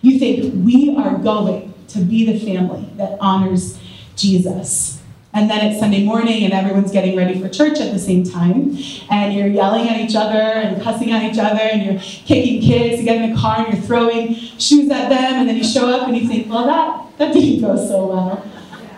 You 0.00 0.18
think, 0.18 0.64
we 0.64 0.96
are 0.96 1.16
going 1.18 1.74
to 1.88 1.98
be 2.00 2.32
the 2.32 2.44
family 2.44 2.88
that 2.96 3.18
honors 3.20 3.78
Jesus. 4.16 5.01
And 5.34 5.48
then 5.48 5.64
it's 5.66 5.80
Sunday 5.80 6.04
morning 6.04 6.44
and 6.44 6.52
everyone's 6.52 6.92
getting 6.92 7.16
ready 7.16 7.40
for 7.40 7.48
church 7.48 7.80
at 7.80 7.90
the 7.92 7.98
same 7.98 8.22
time. 8.22 8.76
And 9.10 9.32
you're 9.32 9.46
yelling 9.46 9.88
at 9.88 9.98
each 9.98 10.14
other 10.14 10.38
and 10.38 10.80
cussing 10.82 11.10
at 11.10 11.22
each 11.22 11.38
other 11.38 11.60
and 11.60 11.82
you're 11.82 12.00
kicking 12.00 12.60
kids 12.60 12.98
to 12.98 13.02
get 13.02 13.22
in 13.22 13.32
the 13.32 13.40
car 13.40 13.64
and 13.64 13.72
you're 13.72 13.82
throwing 13.82 14.34
shoes 14.34 14.90
at 14.90 15.08
them. 15.08 15.34
And 15.34 15.48
then 15.48 15.56
you 15.56 15.64
show 15.64 15.88
up 15.88 16.06
and 16.06 16.16
you 16.16 16.28
think, 16.28 16.50
well, 16.50 16.66
that, 16.66 17.18
that 17.18 17.32
didn't 17.32 17.62
go 17.62 17.76
so 17.76 18.06
well, 18.06 18.46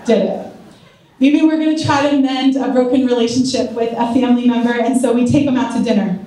did 0.05 0.25
it? 0.25 0.53
Maybe 1.21 1.43
we're 1.43 1.59
going 1.59 1.77
to 1.77 1.85
try 1.85 2.11
to 2.11 2.21
mend 2.21 2.57
a 2.57 2.73
broken 2.73 3.07
relationship 3.07 3.71
with 3.73 3.93
a 3.93 4.13
family 4.13 4.49
member. 4.49 4.73
And 4.73 5.01
so 5.01 5.13
we 5.13 5.27
take 5.27 5.47
them 5.47 5.57
out 5.57 5.77
to 5.77 5.85
dinner. 5.85 6.19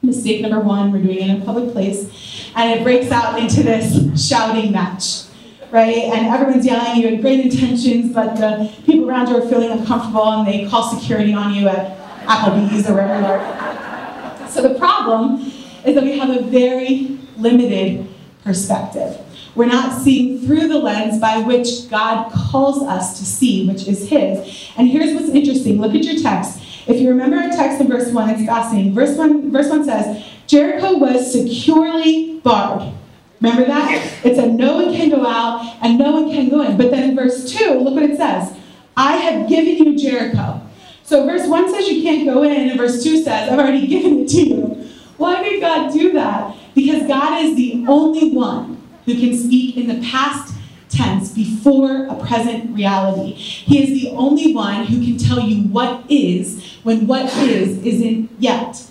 Mistake 0.00 0.40
number 0.40 0.60
one, 0.60 0.90
we're 0.90 1.02
doing 1.02 1.18
it 1.18 1.28
in 1.28 1.42
a 1.42 1.44
public 1.44 1.72
place. 1.72 2.50
And 2.56 2.80
it 2.80 2.82
breaks 2.82 3.12
out 3.12 3.38
into 3.38 3.62
this 3.62 4.26
shouting 4.26 4.72
match 4.72 5.29
right? 5.72 5.96
And 5.96 6.26
everyone's 6.26 6.66
yelling, 6.66 7.00
you 7.00 7.08
had 7.10 7.20
great 7.20 7.40
intentions, 7.40 8.12
but 8.12 8.36
the 8.36 8.72
people 8.84 9.08
around 9.08 9.28
you 9.28 9.36
are 9.36 9.48
feeling 9.48 9.70
uncomfortable 9.70 10.30
and 10.32 10.48
they 10.48 10.68
call 10.68 10.96
security 10.96 11.32
on 11.32 11.54
you 11.54 11.68
at 11.68 11.96
Applebee's 12.26 12.88
or 12.88 12.94
wherever 12.94 13.18
you 13.20 13.26
are. 13.26 14.48
So 14.48 14.62
the 14.62 14.78
problem 14.78 15.52
is 15.84 15.94
that 15.94 16.04
we 16.04 16.18
have 16.18 16.30
a 16.30 16.42
very 16.42 17.18
limited 17.36 18.08
perspective. 18.44 19.18
We're 19.54 19.66
not 19.66 20.00
seeing 20.00 20.46
through 20.46 20.68
the 20.68 20.78
lens 20.78 21.20
by 21.20 21.38
which 21.38 21.88
God 21.90 22.32
calls 22.32 22.82
us 22.82 23.18
to 23.18 23.24
see, 23.24 23.66
which 23.66 23.86
is 23.88 24.08
His. 24.08 24.70
And 24.76 24.88
here's 24.88 25.14
what's 25.14 25.28
interesting 25.28 25.80
look 25.80 25.94
at 25.94 26.04
your 26.04 26.20
text. 26.20 26.60
If 26.86 27.00
you 27.00 27.08
remember 27.08 27.36
our 27.36 27.50
text 27.50 27.80
in 27.80 27.88
verse 27.88 28.10
1, 28.10 28.30
it's 28.30 28.46
fascinating. 28.46 28.94
Verse 28.94 29.16
1, 29.16 29.50
verse 29.50 29.68
1 29.68 29.84
says, 29.84 30.24
Jericho 30.46 30.96
was 30.98 31.32
securely 31.32 32.40
barred. 32.40 32.92
Remember 33.40 33.66
that? 33.66 34.24
It 34.24 34.36
said 34.36 34.54
no 34.54 34.76
one 34.76 34.94
can 34.94 35.10
go 35.10 35.26
out 35.26 35.78
and 35.82 35.98
no 35.98 36.12
one 36.12 36.30
can 36.30 36.48
go 36.48 36.62
in. 36.62 36.76
But 36.76 36.90
then 36.90 37.10
in 37.10 37.16
verse 37.16 37.50
2, 37.50 37.74
look 37.80 37.94
what 37.94 38.02
it 38.02 38.16
says 38.16 38.54
I 38.96 39.16
have 39.16 39.48
given 39.48 39.76
you 39.76 39.98
Jericho. 39.98 40.60
So 41.02 41.26
verse 41.26 41.48
1 41.48 41.74
says 41.74 41.88
you 41.88 42.02
can't 42.02 42.26
go 42.26 42.42
in, 42.42 42.68
and 42.68 42.78
verse 42.78 43.02
2 43.02 43.22
says, 43.22 43.50
I've 43.50 43.58
already 43.58 43.86
given 43.88 44.20
it 44.20 44.28
to 44.28 44.42
you. 44.42 44.88
Why 45.16 45.42
did 45.42 45.60
God 45.60 45.92
do 45.92 46.12
that? 46.12 46.54
Because 46.74 47.06
God 47.06 47.42
is 47.44 47.56
the 47.56 47.84
only 47.88 48.30
one 48.30 48.80
who 49.06 49.14
can 49.14 49.36
speak 49.36 49.76
in 49.76 49.88
the 49.88 50.06
past 50.08 50.54
tense 50.88 51.32
before 51.32 52.06
a 52.06 52.14
present 52.26 52.74
reality. 52.74 53.32
He 53.32 53.82
is 53.82 54.02
the 54.02 54.10
only 54.10 54.54
one 54.54 54.86
who 54.86 55.04
can 55.04 55.18
tell 55.18 55.40
you 55.40 55.64
what 55.64 56.04
is 56.08 56.78
when 56.82 57.06
what 57.06 57.26
is 57.38 57.84
isn't 57.84 58.30
yet. 58.38 58.84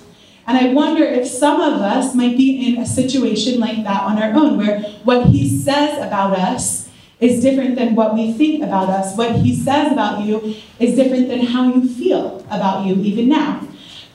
And 0.50 0.58
I 0.58 0.74
wonder 0.74 1.03
if 1.03 1.27
some 1.27 1.62
of 1.62 1.79
us 1.79 2.15
might 2.15 2.36
be 2.36 2.68
in 2.68 2.82
a 2.82 2.86
situation 2.88 3.60
like 3.60 3.84
that 3.84 4.01
on 4.01 4.18
our 4.18 4.34
own, 4.34 4.58
where 4.58 4.82
what 5.03 5.27
he 5.27 5.48
says 5.48 5.96
about 6.00 6.39
us 6.39 6.89
is 7.20 7.39
different 7.39 7.75
than 7.75 7.94
what 7.94 8.15
we 8.15 8.34
think 8.34 8.63
about 8.63 8.89
us. 8.89 9.15
What 9.15 9.36
he 9.36 9.56
says 9.56 9.91
about 9.91 10.25
you 10.25 10.56
is 10.79 10.96
different 10.96 11.27
than 11.27 11.41
how 11.46 11.72
you 11.72 11.88
feel 11.88 12.44
about 12.50 12.88
you, 12.88 12.96
even 12.96 13.29
now. 13.29 13.62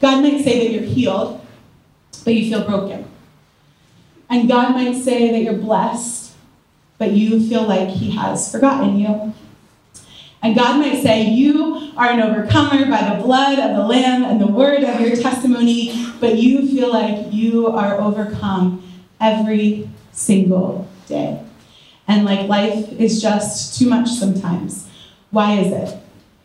God 0.01 0.23
might 0.23 0.43
say 0.43 0.59
that 0.59 0.73
you're 0.73 0.83
healed, 0.83 1.41
but 2.25 2.35
you 2.35 2.51
feel 2.51 2.67
broken. 2.67 3.09
And 4.29 4.49
God 4.49 4.73
might 4.73 4.97
say 4.97 5.31
that 5.31 5.41
you're 5.41 5.63
blessed, 5.63 6.35
but 6.99 7.13
you 7.13 7.49
feel 7.49 7.63
like 7.63 7.91
he 7.91 8.11
has 8.11 8.51
forgotten 8.51 8.99
you. 8.99 9.33
And 10.45 10.55
God 10.55 10.79
might 10.79 11.03
say, 11.03 11.25
You 11.25 11.91
are 11.97 12.11
an 12.11 12.21
overcomer 12.21 12.85
by 12.91 13.15
the 13.17 13.23
blood 13.23 13.59
of 13.59 13.77
the 13.77 13.83
Lamb 13.83 14.25
and 14.25 14.39
the 14.39 14.47
word 14.47 14.85
of 14.85 15.01
your 15.01 15.17
testimony, 15.17 16.07
but 16.21 16.37
you 16.37 16.69
feel 16.69 16.93
like 16.93 17.33
you 17.33 17.69
are 17.69 17.99
overcome 17.99 18.87
every 19.19 19.89
single 20.13 20.87
day. 21.07 21.43
And 22.07 22.27
like 22.27 22.47
life 22.47 22.93
is 22.93 23.23
just 23.23 23.79
too 23.79 23.89
much 23.89 24.11
sometimes. 24.11 24.87
Why 25.31 25.55
is 25.55 25.73
it? 25.73 25.99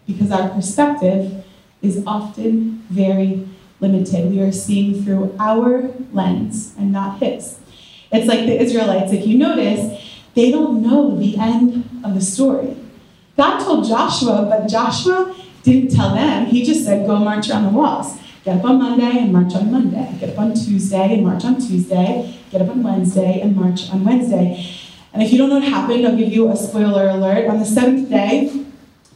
Because 0.07 0.31
our 0.31 0.47
perspective 0.47 1.43
is 1.81 2.01
often 2.07 2.85
very 2.89 3.49
limited. 3.81 4.31
We 4.31 4.39
are 4.39 4.53
seeing 4.53 5.03
through 5.03 5.35
our 5.37 5.91
lens 6.13 6.73
and 6.77 6.93
not 6.93 7.19
His. 7.19 7.59
It's 8.13 8.27
like 8.27 8.45
the 8.45 8.61
Israelites, 8.61 9.11
if 9.11 9.27
you 9.27 9.37
notice, 9.37 10.01
they 10.35 10.51
don't 10.51 10.81
know 10.81 11.17
the 11.17 11.37
end 11.37 12.01
of 12.05 12.13
the 12.15 12.21
story. 12.21 12.77
God 13.39 13.63
told 13.63 13.87
Joshua, 13.87 14.45
but 14.49 14.67
Joshua 14.67 15.33
didn't 15.63 15.95
tell 15.95 16.13
them. 16.13 16.47
He 16.47 16.65
just 16.65 16.83
said, 16.83 17.07
go 17.07 17.19
march 17.19 17.49
around 17.49 17.63
the 17.63 17.69
walls. 17.69 18.19
Get 18.43 18.57
up 18.57 18.65
on 18.65 18.79
Monday 18.79 19.17
and 19.17 19.31
march 19.31 19.55
on 19.55 19.71
Monday. 19.71 20.13
Get 20.19 20.31
up 20.31 20.39
on 20.39 20.53
Tuesday 20.53 21.13
and 21.13 21.23
march 21.23 21.45
on 21.45 21.55
Tuesday. 21.55 22.37
Get 22.51 22.61
up 22.61 22.67
on 22.67 22.83
Wednesday 22.83 23.39
and 23.39 23.55
march 23.55 23.89
on 23.91 24.03
Wednesday. 24.03 24.69
And 25.13 25.23
if 25.23 25.31
you 25.31 25.37
don't 25.37 25.47
know 25.47 25.59
what 25.59 25.69
happened, 25.69 26.05
I'll 26.05 26.17
give 26.17 26.33
you 26.33 26.51
a 26.51 26.55
spoiler 26.57 27.07
alert. 27.07 27.47
On 27.47 27.59
the 27.59 27.65
seventh 27.65 28.09
day, 28.09 28.65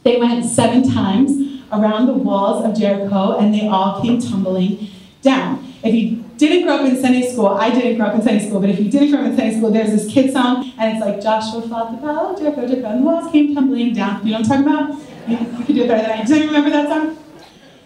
they 0.04 0.16
went 0.16 0.42
seven 0.46 0.90
times 0.90 1.60
around 1.70 2.06
the 2.06 2.14
walls 2.14 2.64
of 2.64 2.74
Jericho 2.74 3.36
and 3.36 3.52
they 3.52 3.68
all 3.68 4.00
came 4.00 4.22
tumbling 4.22 4.88
down. 5.20 5.73
If 5.84 5.94
you 5.94 6.24
didn't 6.38 6.64
grow 6.64 6.76
up 6.76 6.88
in 6.88 6.98
Sunday 6.98 7.30
school, 7.30 7.48
I 7.48 7.68
didn't 7.68 7.98
grow 7.98 8.06
up 8.06 8.14
in 8.14 8.22
Sunday 8.22 8.46
school, 8.46 8.58
but 8.58 8.70
if 8.70 8.80
you 8.80 8.90
didn't 8.90 9.10
grow 9.10 9.20
up 9.20 9.26
in 9.26 9.36
Sunday 9.36 9.58
school, 9.58 9.70
there's 9.70 9.90
this 9.90 10.10
kid 10.10 10.32
song, 10.32 10.72
and 10.78 10.96
it's 10.96 11.04
like 11.04 11.20
Joshua 11.20 11.60
fought 11.68 11.90
the 11.92 11.98
battle, 11.98 12.34
Jericho, 12.34 12.66
Jericho, 12.66 12.88
and 12.88 13.00
the 13.00 13.06
walls 13.06 13.30
came 13.30 13.54
tumbling 13.54 13.92
down. 13.92 14.26
You 14.26 14.32
know 14.32 14.40
what 14.40 14.50
I'm 14.50 14.64
talking 14.64 14.96
about? 14.96 15.28
You, 15.28 15.58
you 15.58 15.64
could 15.66 15.74
do 15.74 15.82
it 15.84 15.88
better 15.88 16.08
than 16.08 16.20
I. 16.20 16.24
Do 16.24 16.38
you 16.38 16.46
remember 16.46 16.70
that 16.70 16.88
song? 16.88 17.18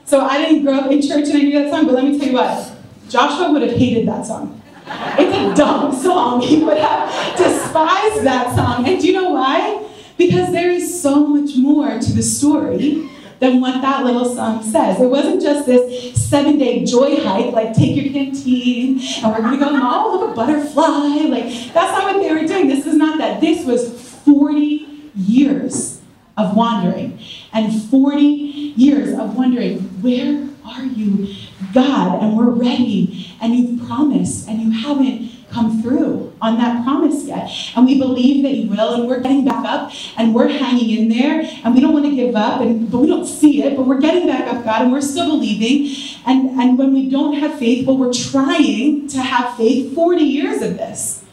So 0.05 0.21
I 0.21 0.39
didn't 0.39 0.65
grow 0.65 0.75
up 0.75 0.93
in 0.93 1.03
church 1.03 1.27
and 1.29 1.39
I 1.39 1.41
knew 1.41 1.59
that 1.61 1.71
song, 1.73 1.87
but 1.87 1.95
let 1.97 2.05
me 2.05 2.17
tell 2.17 2.29
you 2.29 2.35
what, 2.35 2.73
Joshua 3.09 3.51
would 3.53 3.63
have 3.63 3.77
hated 3.77 4.07
that 4.07 4.25
song. 4.25 4.63
It's 4.87 5.37
a 5.37 5.55
dumb 5.55 5.93
song. 5.93 6.41
He 6.41 6.63
would 6.63 6.79
have 6.79 7.37
despised 7.37 8.23
that 8.25 8.55
song. 8.55 8.87
And 8.89 9.01
do 9.01 9.09
you 9.09 9.13
know 9.13 9.31
why? 9.31 9.87
Because 10.17 10.53
there 10.53 10.71
is 10.71 11.03
so 11.03 11.27
much 11.27 11.57
more 11.57 11.99
to 11.99 12.13
the 12.13 12.23
story 12.23 13.11
than 13.41 13.61
what 13.61 13.81
that 13.83 14.05
little 14.05 14.25
song 14.35 14.63
says. 14.63 15.01
It 15.01 15.07
wasn't 15.07 15.43
just 15.43 15.67
this 15.67 16.29
seven 16.29 16.59
day 16.59 16.85
joy 16.85 17.17
hike, 17.17 17.53
like 17.53 17.75
take 17.75 17.97
your 17.97 18.13
canteen 18.13 19.01
and 19.23 19.33
we're 19.33 19.41
gonna 19.41 19.59
go, 19.59 19.69
oh, 19.71 20.19
look, 20.19 20.31
a 20.31 20.35
butterfly. 20.35 21.29
Like, 21.29 21.45
that's 21.73 21.75
not 21.75 22.15
what 22.15 22.23
they 22.23 22.33
were 22.33 22.47
doing. 22.47 22.69
This 22.69 22.87
is 22.87 22.97
not 22.97 23.19
that. 23.19 23.41
This 23.41 23.65
was 23.65 24.09
40 24.25 25.11
years 25.15 26.01
of 26.37 26.57
wandering 26.57 27.19
and 27.53 27.83
40 27.91 28.23
years 28.23 29.19
of 29.19 29.37
wondering, 29.37 29.81
where 30.03 30.49
are 30.65 30.85
you, 30.85 31.35
God? 31.73 32.23
And 32.23 32.37
we're 32.37 32.51
ready, 32.51 33.35
and 33.41 33.55
you've 33.55 33.87
promised, 33.87 34.49
and 34.49 34.61
you 34.61 34.71
haven't 34.71 35.31
come 35.51 35.83
through 35.83 36.33
on 36.41 36.59
that 36.59 36.85
promise 36.85 37.25
yet. 37.25 37.51
And 37.75 37.87
we 37.87 37.99
believe 37.99 38.43
that 38.43 38.55
you 38.55 38.69
will, 38.69 38.95
and 38.95 39.09
we're 39.09 39.21
getting 39.21 39.45
back 39.45 39.65
up 39.65 39.93
and 40.17 40.35
we're 40.35 40.49
hanging 40.49 40.99
in 40.99 41.09
there 41.09 41.43
and 41.65 41.75
we 41.75 41.81
don't 41.81 41.93
want 41.93 42.05
to 42.05 42.15
give 42.15 42.37
up, 42.37 42.61
and 42.61 42.91
but 42.91 42.99
we 42.99 43.07
don't 43.07 43.27
see 43.27 43.63
it, 43.63 43.77
but 43.77 43.87
we're 43.87 44.01
getting 44.01 44.27
back 44.27 44.53
up, 44.53 44.65
God, 44.65 44.83
and 44.83 44.93
we're 44.93 45.01
still 45.01 45.27
believing. 45.27 45.95
And, 46.27 46.61
and 46.61 46.79
when 46.79 46.93
we 46.93 47.09
don't 47.09 47.35
have 47.35 47.59
faith, 47.59 47.87
well, 47.87 47.97
we're 47.97 48.13
trying 48.13 49.09
to 49.09 49.19
have 49.21 49.57
faith 49.57 49.95
40 49.95 50.23
years 50.23 50.63
of 50.63 50.77
this. 50.77 51.25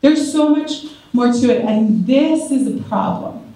There's 0.00 0.32
so 0.32 0.48
much 0.48 0.86
more 1.12 1.32
to 1.32 1.50
it, 1.50 1.64
and 1.64 2.06
this 2.06 2.50
is 2.50 2.66
a 2.66 2.82
problem. 2.84 3.54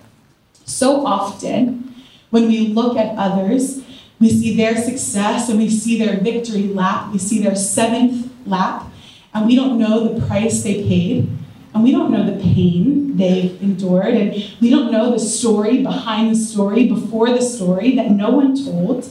So 0.65 1.07
often, 1.07 1.95
when 2.31 2.49
we 2.49 2.69
look 2.69 2.97
at 2.97 3.17
others, 3.17 3.83
we 4.21 4.31
see 4.31 4.57
their 4.57 4.77
success 4.77 5.49
and 5.49 5.59
we 5.59 5.69
see 5.69 5.99
their 5.99 6.17
victory 6.19 6.69
lap, 6.69 7.13
we 7.13 7.19
see 7.19 7.43
their 7.43 7.55
seventh 7.57 8.33
lap, 8.47 8.87
and 9.35 9.47
we 9.47 9.57
don't 9.57 9.79
know 9.79 10.09
the 10.09 10.27
price 10.27 10.63
they 10.63 10.85
paid, 10.85 11.29
and 11.75 11.83
we 11.83 11.91
don't 11.91 12.13
know 12.13 12.25
the 12.25 12.41
pain 12.41 13.17
they 13.17 13.57
endured, 13.61 14.15
and 14.15 14.33
we 14.61 14.71
don't 14.71 14.93
know 14.93 15.11
the 15.11 15.19
story 15.19 15.83
behind 15.83 16.31
the 16.31 16.39
story, 16.39 16.89
before 16.89 17.31
the 17.31 17.43
story 17.43 17.97
that 17.97 18.11
no 18.11 18.31
one 18.31 18.55
told, 18.65 19.09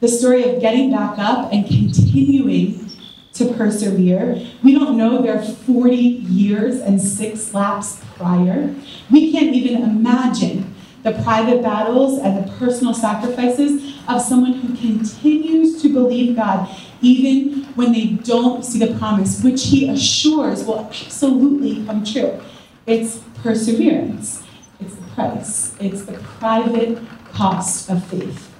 the 0.00 0.08
story 0.08 0.44
of 0.44 0.60
getting 0.60 0.90
back 0.90 1.18
up 1.18 1.50
and 1.50 1.66
continuing 1.66 2.90
to 3.32 3.52
persevere. 3.54 4.46
We 4.62 4.74
don't 4.74 4.96
know 4.96 5.22
their 5.22 5.42
40 5.42 5.96
years 5.96 6.80
and 6.80 7.00
six 7.00 7.54
laps 7.54 8.04
prior. 8.16 8.74
We 9.10 9.32
can't 9.32 9.54
even 9.54 9.82
imagine 9.82 10.73
the 11.04 11.12
private 11.22 11.62
battles 11.62 12.18
and 12.18 12.44
the 12.44 12.50
personal 12.52 12.94
sacrifices 12.94 13.94
of 14.08 14.20
someone 14.20 14.54
who 14.54 14.68
continues 14.74 15.80
to 15.82 15.92
believe 15.92 16.34
God 16.34 16.68
even 17.02 17.64
when 17.74 17.92
they 17.92 18.06
don't 18.06 18.64
see 18.64 18.78
the 18.78 18.98
promise, 18.98 19.42
which 19.42 19.66
he 19.66 19.88
assures 19.90 20.64
will 20.64 20.80
absolutely 20.80 21.84
come 21.84 22.02
true. 22.04 22.40
It's 22.86 23.20
perseverance, 23.42 24.42
it's 24.80 24.94
the 24.94 25.06
price, 25.08 25.74
it's 25.78 26.06
the 26.06 26.14
private 26.38 26.98
cost 27.32 27.90
of 27.90 28.04
faith. 28.06 28.50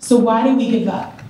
So 0.00 0.16
why 0.16 0.42
do 0.42 0.56
we 0.56 0.70
give 0.70 0.88
up? 0.88 1.20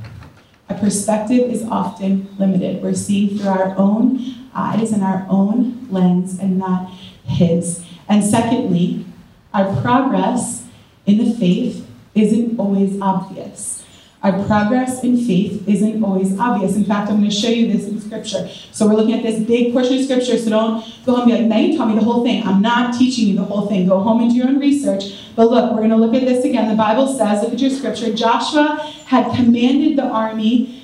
Our 0.70 0.78
perspective 0.78 1.50
is 1.50 1.62
often 1.64 2.34
limited. 2.38 2.82
We're 2.82 2.94
seeing 2.94 3.36
through 3.36 3.48
our 3.48 3.76
own 3.76 4.48
eyes 4.54 4.92
and 4.92 5.02
our 5.02 5.26
own 5.28 5.86
lens 5.90 6.38
and 6.38 6.58
not 6.58 6.90
His. 7.24 7.84
And 8.08 8.24
secondly, 8.24 9.04
our 9.52 9.78
progress 9.82 10.62
in 11.06 11.18
the 11.18 11.35
faith 11.35 11.87
isn't 12.14 12.59
always 12.59 13.00
obvious. 13.00 13.85
Our 14.23 14.44
progress 14.44 15.02
in 15.02 15.16
faith 15.16 15.66
isn't 15.68 16.04
always 16.04 16.38
obvious. 16.38 16.76
In 16.76 16.85
fact, 16.85 17.11
I'm 17.11 17.18
going 17.18 17.28
to 17.28 17.35
show 17.35 17.49
you 17.49 17.73
this 17.73 17.88
in 17.88 18.00
Scripture. 18.00 18.49
So 18.71 18.87
we're 18.87 18.94
looking 18.94 19.14
at 19.14 19.25
this 19.25 19.42
big 19.44 19.73
portion 19.73 19.99
of 19.99 20.04
Scripture, 20.04 20.38
so 20.38 20.49
don't 20.49 21.04
go 21.04 21.16
home 21.16 21.23
and 21.23 21.32
be 21.32 21.38
like, 21.38 21.47
now 21.49 21.59
you 21.59 21.76
taught 21.76 21.88
me 21.88 21.97
the 21.97 22.04
whole 22.04 22.23
thing. 22.23 22.47
I'm 22.47 22.62
not 22.62 22.97
teaching 22.97 23.26
you 23.26 23.35
the 23.35 23.42
whole 23.42 23.66
thing. 23.66 23.88
Go 23.88 23.99
home 23.99 24.23
and 24.23 24.30
do 24.30 24.37
your 24.37 24.47
own 24.47 24.61
research. 24.61 25.32
But 25.35 25.50
look, 25.50 25.73
we're 25.73 25.78
going 25.78 25.90
to 25.90 25.97
look 25.97 26.14
at 26.14 26.21
this 26.21 26.44
again. 26.44 26.68
The 26.68 26.76
Bible 26.76 27.09
says, 27.09 27.42
look 27.42 27.52
at 27.52 27.59
your 27.59 27.71
Scripture. 27.71 28.14
Joshua 28.14 28.76
had 29.06 29.35
commanded 29.35 29.99
the 29.99 30.04
army, 30.04 30.78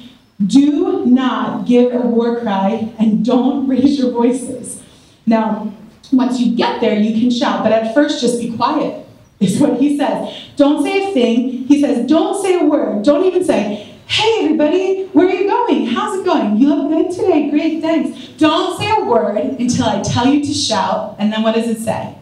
do 0.45 1.07
not 1.07 1.65
give 1.65 1.95
a 1.95 1.99
war 1.99 2.41
cry 2.41 2.93
and 2.99 3.25
don't 3.25 3.69
raise 3.69 4.01
your 4.01 4.11
voices. 4.11 4.83
Now, 5.27 5.73
once 6.13 6.41
you 6.41 6.57
get 6.57 6.81
there, 6.81 6.99
you 6.99 7.21
can 7.21 7.31
shout, 7.31 7.63
but 7.63 7.71
at 7.71 7.95
first, 7.95 8.21
just 8.21 8.41
be 8.41 8.57
quiet 8.57 9.08
is 9.40 9.61
what 9.61 9.78
he 9.78 9.97
says. 9.97 10.35
Don't 10.57 10.83
say 10.83 11.11
a 11.11 11.14
thing. 11.14 11.49
He 11.66 11.80
says, 11.80 12.07
don't 12.07 12.42
say 12.42 12.61
a 12.61 12.64
word. 12.64 13.04
Don't 13.04 13.25
even 13.25 13.45
say, 13.45 13.95
hey, 14.07 14.45
everybody, 14.45 15.07
where 15.09 15.28
are 15.28 15.33
you 15.33 15.47
going? 15.47 15.87
How's 15.87 16.18
it 16.18 16.25
going? 16.25 16.57
You 16.57 16.75
look 16.75 16.88
good 16.88 17.14
today. 17.14 17.50
Great, 17.50 17.80
thanks. 17.80 18.28
Don't 18.38 18.78
say 18.78 18.90
a 18.90 19.04
word 19.04 19.37
until 19.37 19.87
I 19.87 20.02
tell 20.02 20.26
you 20.26 20.45
to 20.45 20.52
shout. 20.52 21.16
And 21.18 21.33
then 21.33 21.42
what 21.42 21.54
does 21.54 21.68
it 21.68 21.78
say? 21.78 22.16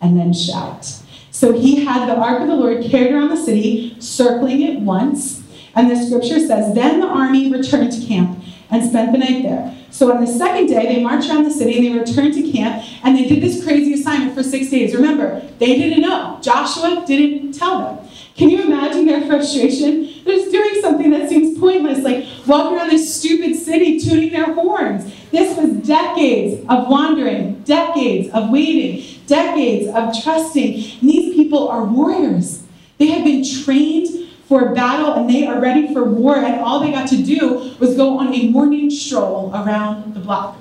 And 0.00 0.18
then 0.18 0.32
shout. 0.32 1.00
So 1.30 1.52
he 1.52 1.84
had 1.84 2.08
the 2.08 2.16
ark 2.16 2.42
of 2.42 2.48
the 2.48 2.54
Lord 2.54 2.84
carried 2.84 3.12
around 3.12 3.30
the 3.30 3.36
city, 3.36 3.96
circling 4.00 4.62
it 4.62 4.80
once. 4.80 5.42
And 5.74 5.90
the 5.90 5.96
scripture 5.96 6.38
says, 6.38 6.74
Then 6.74 7.00
the 7.00 7.08
army 7.08 7.50
returned 7.50 7.92
to 7.92 8.06
camp 8.06 8.38
and 8.70 8.88
spent 8.88 9.12
the 9.12 9.18
night 9.18 9.42
there. 9.42 9.76
So 9.90 10.12
on 10.12 10.24
the 10.24 10.26
second 10.26 10.66
day, 10.66 10.86
they 10.86 11.02
marched 11.02 11.30
around 11.30 11.44
the 11.44 11.50
city 11.50 11.76
and 11.76 11.86
they 11.86 11.98
returned 11.98 12.34
to 12.34 12.50
camp 12.50 12.84
and 13.04 13.16
they 13.16 13.28
did 13.28 13.42
this 13.42 13.62
crazy 13.64 13.94
assignment 13.94 14.34
for 14.34 14.42
six 14.42 14.70
days. 14.70 14.94
Remember, 14.94 15.40
they 15.58 15.76
didn't 15.78 16.00
know. 16.00 16.38
Joshua 16.42 17.04
didn't 17.06 17.52
tell 17.52 17.78
them. 17.78 18.08
Can 18.36 18.50
you 18.50 18.62
imagine 18.62 19.06
their 19.06 19.24
frustration? 19.26 20.10
They're 20.24 20.36
just 20.36 20.50
doing 20.50 20.80
something 20.80 21.10
that 21.12 21.28
seems 21.28 21.56
pointless, 21.58 22.00
like 22.00 22.26
walking 22.46 22.76
around 22.76 22.90
this 22.90 23.14
stupid 23.14 23.54
city 23.54 24.00
tooting 24.00 24.32
their 24.32 24.52
horns. 24.52 25.04
This 25.30 25.56
was 25.56 25.70
decades 25.86 26.64
of 26.68 26.88
wandering, 26.88 27.60
decades 27.60 28.34
of 28.34 28.50
waiting, 28.50 29.20
decades 29.28 29.86
of 29.94 30.20
trusting. 30.24 30.74
And 31.00 31.08
these 31.08 31.34
people 31.34 31.68
are 31.68 31.84
warriors. 31.84 32.64
They 32.98 33.06
have 33.08 33.24
been 33.24 33.44
trained 33.44 34.23
for 34.46 34.74
battle 34.74 35.14
and 35.14 35.28
they 35.28 35.46
are 35.46 35.60
ready 35.60 35.92
for 35.92 36.04
war, 36.04 36.36
and 36.36 36.60
all 36.60 36.80
they 36.80 36.90
got 36.90 37.08
to 37.08 37.22
do 37.22 37.74
was 37.78 37.96
go 37.96 38.18
on 38.18 38.34
a 38.34 38.48
morning 38.50 38.90
stroll 38.90 39.50
around 39.54 40.14
the 40.14 40.20
block. 40.20 40.58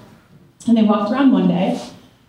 And 0.68 0.78
they 0.78 0.84
walked 0.84 1.12
around 1.12 1.32
one 1.32 1.50
day, 1.50 1.82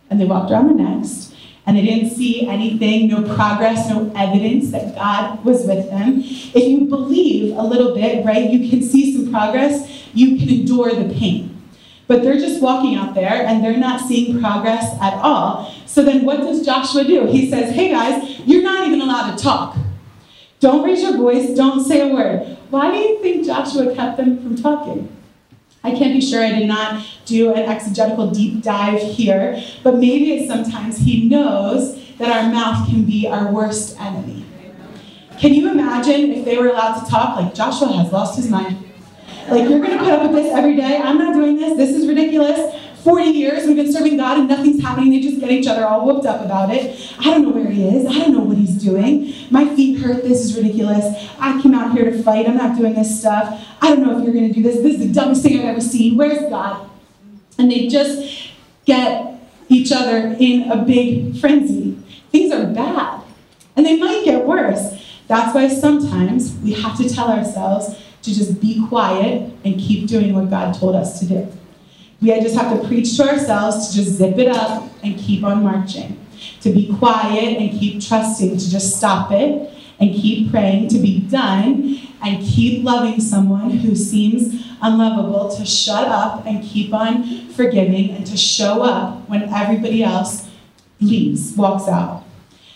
and 0.09 0.19
they 0.19 0.25
walked 0.25 0.51
around 0.51 0.67
the 0.67 0.83
next, 0.83 1.33
and 1.65 1.77
they 1.77 1.81
didn't 1.81 2.11
see 2.11 2.47
anything, 2.47 3.07
no 3.07 3.23
progress, 3.35 3.89
no 3.89 4.11
evidence 4.15 4.71
that 4.71 4.95
God 4.95 5.43
was 5.45 5.65
with 5.65 5.89
them. 5.89 6.19
If 6.19 6.67
you 6.67 6.85
believe 6.85 7.57
a 7.57 7.63
little 7.63 7.95
bit, 7.95 8.25
right, 8.25 8.49
you 8.49 8.69
can 8.69 8.81
see 8.81 9.15
some 9.15 9.31
progress, 9.31 10.07
you 10.13 10.37
can 10.37 10.49
endure 10.49 10.93
the 10.93 11.13
pain. 11.13 11.51
But 12.07 12.21
they're 12.21 12.37
just 12.37 12.61
walking 12.61 12.95
out 12.95 13.15
there 13.15 13.45
and 13.47 13.63
they're 13.63 13.77
not 13.77 14.01
seeing 14.01 14.39
progress 14.39 14.95
at 15.01 15.15
all. 15.15 15.73
So 15.87 16.03
then 16.03 16.23
what 16.23 16.37
does 16.37 16.63
Joshua 16.63 17.03
do? 17.03 17.25
He 17.25 17.49
says, 17.49 17.73
Hey 17.73 17.89
guys, 17.89 18.39
you're 18.41 18.61
not 18.61 18.85
even 18.85 19.01
allowed 19.01 19.35
to 19.35 19.43
talk. 19.43 19.75
Don't 20.65 20.81
raise 20.81 21.03
your 21.03 21.15
voice, 21.15 21.55
don't 21.55 21.85
say 21.85 22.09
a 22.09 22.11
word. 22.11 22.57
Why 22.71 22.89
do 22.89 22.97
you 22.97 23.19
think 23.21 23.45
Joshua 23.45 23.93
kept 23.93 24.17
them 24.17 24.41
from 24.41 24.55
talking? 24.55 25.15
I 25.83 25.91
can't 25.91 26.11
be 26.11 26.19
sure, 26.19 26.43
I 26.43 26.57
did 26.57 26.67
not 26.67 27.05
do 27.27 27.53
an 27.53 27.69
exegetical 27.69 28.31
deep 28.31 28.63
dive 28.63 28.99
here, 28.99 29.63
but 29.83 29.97
maybe 29.97 30.33
it's 30.33 30.47
sometimes 30.47 30.97
he 30.97 31.29
knows 31.29 32.03
that 32.17 32.31
our 32.31 32.51
mouth 32.51 32.89
can 32.89 33.05
be 33.05 33.27
our 33.27 33.51
worst 33.51 34.01
enemy. 34.01 34.43
Can 35.37 35.53
you 35.53 35.69
imagine 35.69 36.31
if 36.31 36.45
they 36.45 36.57
were 36.57 36.69
allowed 36.69 36.99
to 37.03 37.11
talk 37.11 37.39
like 37.39 37.53
Joshua 37.53 37.89
has 37.89 38.11
lost 38.11 38.35
his 38.35 38.49
mind? 38.49 38.91
Like, 39.47 39.69
you're 39.69 39.79
gonna 39.79 39.99
put 39.99 40.09
up 40.09 40.23
with 40.23 40.31
this 40.31 40.51
every 40.51 40.75
day. 40.75 40.97
I'm 40.97 41.19
not 41.19 41.35
doing 41.35 41.57
this. 41.57 41.74
This 43.05 43.13
is 43.13 43.25
ridiculous. 43.25 43.25
40 43.25 43.25
years 43.25 43.67
we've 43.67 43.75
been 43.75 43.91
serving 43.91 44.17
God 44.17 44.39
and 44.39 44.47
nothing's 44.49 44.81
happening. 44.81 45.11
They 45.11 45.21
just 45.21 45.39
get 45.39 45.51
each 45.51 45.67
other 45.67 45.85
all 45.85 46.05
whooped 46.05 46.25
up 46.25 46.43
about 46.43 46.73
it. 46.73 47.13
I 47.19 47.25
don't 47.25 47.43
know 47.43 47.49
where 47.49 47.69
he 47.69 47.87
is. 47.87 48.05
I 48.05 48.19
don't 48.19 48.33
know 48.33 48.39
what 48.39 48.57
he's 48.57 48.75
doing. 48.75 49.33
My 49.51 49.65
feet 49.75 49.99
hurt. 49.99 50.23
This 50.23 50.43
is 50.43 50.57
ridiculous. 50.57 51.29
I 51.39 51.61
came 51.61 51.73
out 51.73 51.95
here 51.95 52.09
to 52.09 52.23
fight. 52.23 52.47
I'm 52.47 52.57
not 52.57 52.77
doing 52.77 52.95
this 52.95 53.19
stuff. 53.19 53.63
I 53.81 53.89
don't 53.89 54.01
know 54.01 54.17
if 54.17 54.23
you're 54.23 54.33
going 54.33 54.47
to 54.47 54.53
do 54.53 54.63
this. 54.63 54.77
This 54.77 54.99
is 54.99 55.07
the 55.07 55.13
dumbest 55.13 55.43
thing 55.43 55.59
I've 55.59 55.65
ever 55.65 55.81
seen. 55.81 56.17
Where's 56.17 56.49
God? 56.49 56.89
And 57.57 57.71
they 57.71 57.87
just 57.87 58.51
get 58.85 59.39
each 59.69 59.91
other 59.91 60.35
in 60.39 60.71
a 60.71 60.83
big 60.83 61.37
frenzy. 61.39 61.97
Things 62.31 62.51
are 62.51 62.65
bad. 62.65 63.21
And 63.75 63.85
they 63.85 63.97
might 63.97 64.25
get 64.25 64.45
worse. 64.45 65.21
That's 65.27 65.53
why 65.53 65.67
sometimes 65.67 66.55
we 66.63 66.73
have 66.73 66.97
to 66.97 67.09
tell 67.09 67.31
ourselves 67.31 67.95
to 68.23 68.33
just 68.33 68.59
be 68.59 68.85
quiet 68.87 69.53
and 69.63 69.79
keep 69.79 70.07
doing 70.07 70.33
what 70.33 70.49
God 70.49 70.73
told 70.73 70.95
us 70.95 71.19
to 71.19 71.25
do. 71.25 71.51
We 72.21 72.29
just 72.41 72.55
have 72.55 72.79
to 72.79 72.87
preach 72.87 73.17
to 73.17 73.29
ourselves 73.29 73.89
to 73.89 73.95
just 73.95 74.11
zip 74.11 74.37
it 74.37 74.47
up 74.47 74.89
and 75.03 75.17
keep 75.17 75.43
on 75.43 75.63
marching. 75.63 76.25
To 76.61 76.71
be 76.71 76.95
quiet 76.97 77.57
and 77.57 77.71
keep 77.71 78.01
trusting, 78.03 78.57
to 78.57 78.69
just 78.69 78.97
stop 78.97 79.31
it 79.31 79.71
and 79.99 80.13
keep 80.13 80.51
praying, 80.51 80.89
to 80.89 80.97
be 80.99 81.21
done 81.21 81.99
and 82.23 82.43
keep 82.43 82.83
loving 82.83 83.19
someone 83.21 83.69
who 83.69 83.95
seems 83.95 84.65
unlovable, 84.81 85.55
to 85.55 85.65
shut 85.65 86.07
up 86.07 86.45
and 86.45 86.63
keep 86.63 86.93
on 86.93 87.49
forgiving, 87.49 88.11
and 88.11 88.25
to 88.25 88.35
show 88.35 88.81
up 88.81 89.27
when 89.29 89.43
everybody 89.53 90.03
else 90.03 90.49
leaves, 90.99 91.55
walks 91.55 91.87
out. 91.87 92.23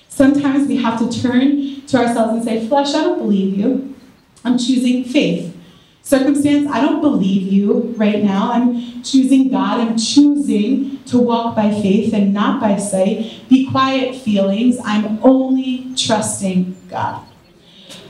Sometimes 0.07 0.67
we 0.67 0.77
have 0.77 0.99
to 0.99 1.21
turn 1.21 1.81
to 1.87 1.97
ourselves 1.97 2.33
and 2.33 2.43
say, 2.43 2.67
Flesh, 2.67 2.93
I 2.93 3.03
don't 3.03 3.19
believe 3.19 3.57
you. 3.57 3.95
I'm 4.43 4.57
choosing 4.57 5.03
faith. 5.03 5.55
Circumstance, 6.01 6.69
I 6.71 6.81
don't 6.81 7.01
believe 7.01 7.51
you 7.51 7.93
right 7.97 8.23
now. 8.23 8.51
I'm 8.51 9.03
choosing 9.03 9.49
God. 9.49 9.79
I'm 9.79 9.97
choosing 9.97 11.03
to 11.05 11.19
walk 11.19 11.55
by 11.55 11.69
faith 11.69 12.13
and 12.13 12.33
not 12.33 12.59
by 12.59 12.77
sight. 12.77 13.43
Be 13.47 13.69
quiet, 13.69 14.15
feelings. 14.15 14.77
I'm 14.83 15.19
only 15.23 15.93
trusting 15.95 16.75
God. 16.89 17.23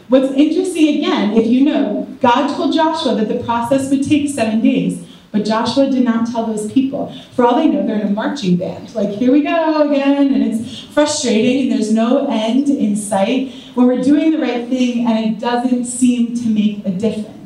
What's 0.07 0.31
interesting 0.31 0.97
again, 0.97 1.33
if 1.33 1.47
you 1.47 1.65
know, 1.65 2.07
God 2.21 2.55
told 2.55 2.73
Joshua 2.73 3.15
that 3.15 3.27
the 3.27 3.43
process 3.43 3.89
would 3.91 4.03
take 4.03 4.29
seven 4.29 4.61
days. 4.61 5.05
But 5.31 5.45
Joshua 5.45 5.91
did 5.91 6.03
not 6.03 6.27
tell 6.27 6.47
those 6.47 6.71
people. 6.71 7.13
For 7.35 7.45
all 7.45 7.55
they 7.55 7.67
know, 7.67 7.85
they're 7.85 8.01
in 8.01 8.07
a 8.07 8.09
marching 8.09 8.57
band. 8.57 8.95
Like, 8.95 9.09
here 9.09 9.31
we 9.31 9.43
go 9.43 9.87
again, 9.87 10.33
and 10.33 10.43
it's 10.43 10.79
frustrating, 10.85 11.63
and 11.63 11.71
there's 11.71 11.93
no 11.93 12.27
end 12.27 12.67
in 12.67 12.95
sight 12.95 13.53
when 13.75 13.87
we're 13.87 14.03
doing 14.03 14.31
the 14.31 14.39
right 14.39 14.67
thing 14.67 15.07
and 15.07 15.35
it 15.35 15.39
doesn't 15.39 15.85
seem 15.85 16.35
to 16.35 16.47
make 16.47 16.85
a 16.85 16.89
difference. 16.89 17.38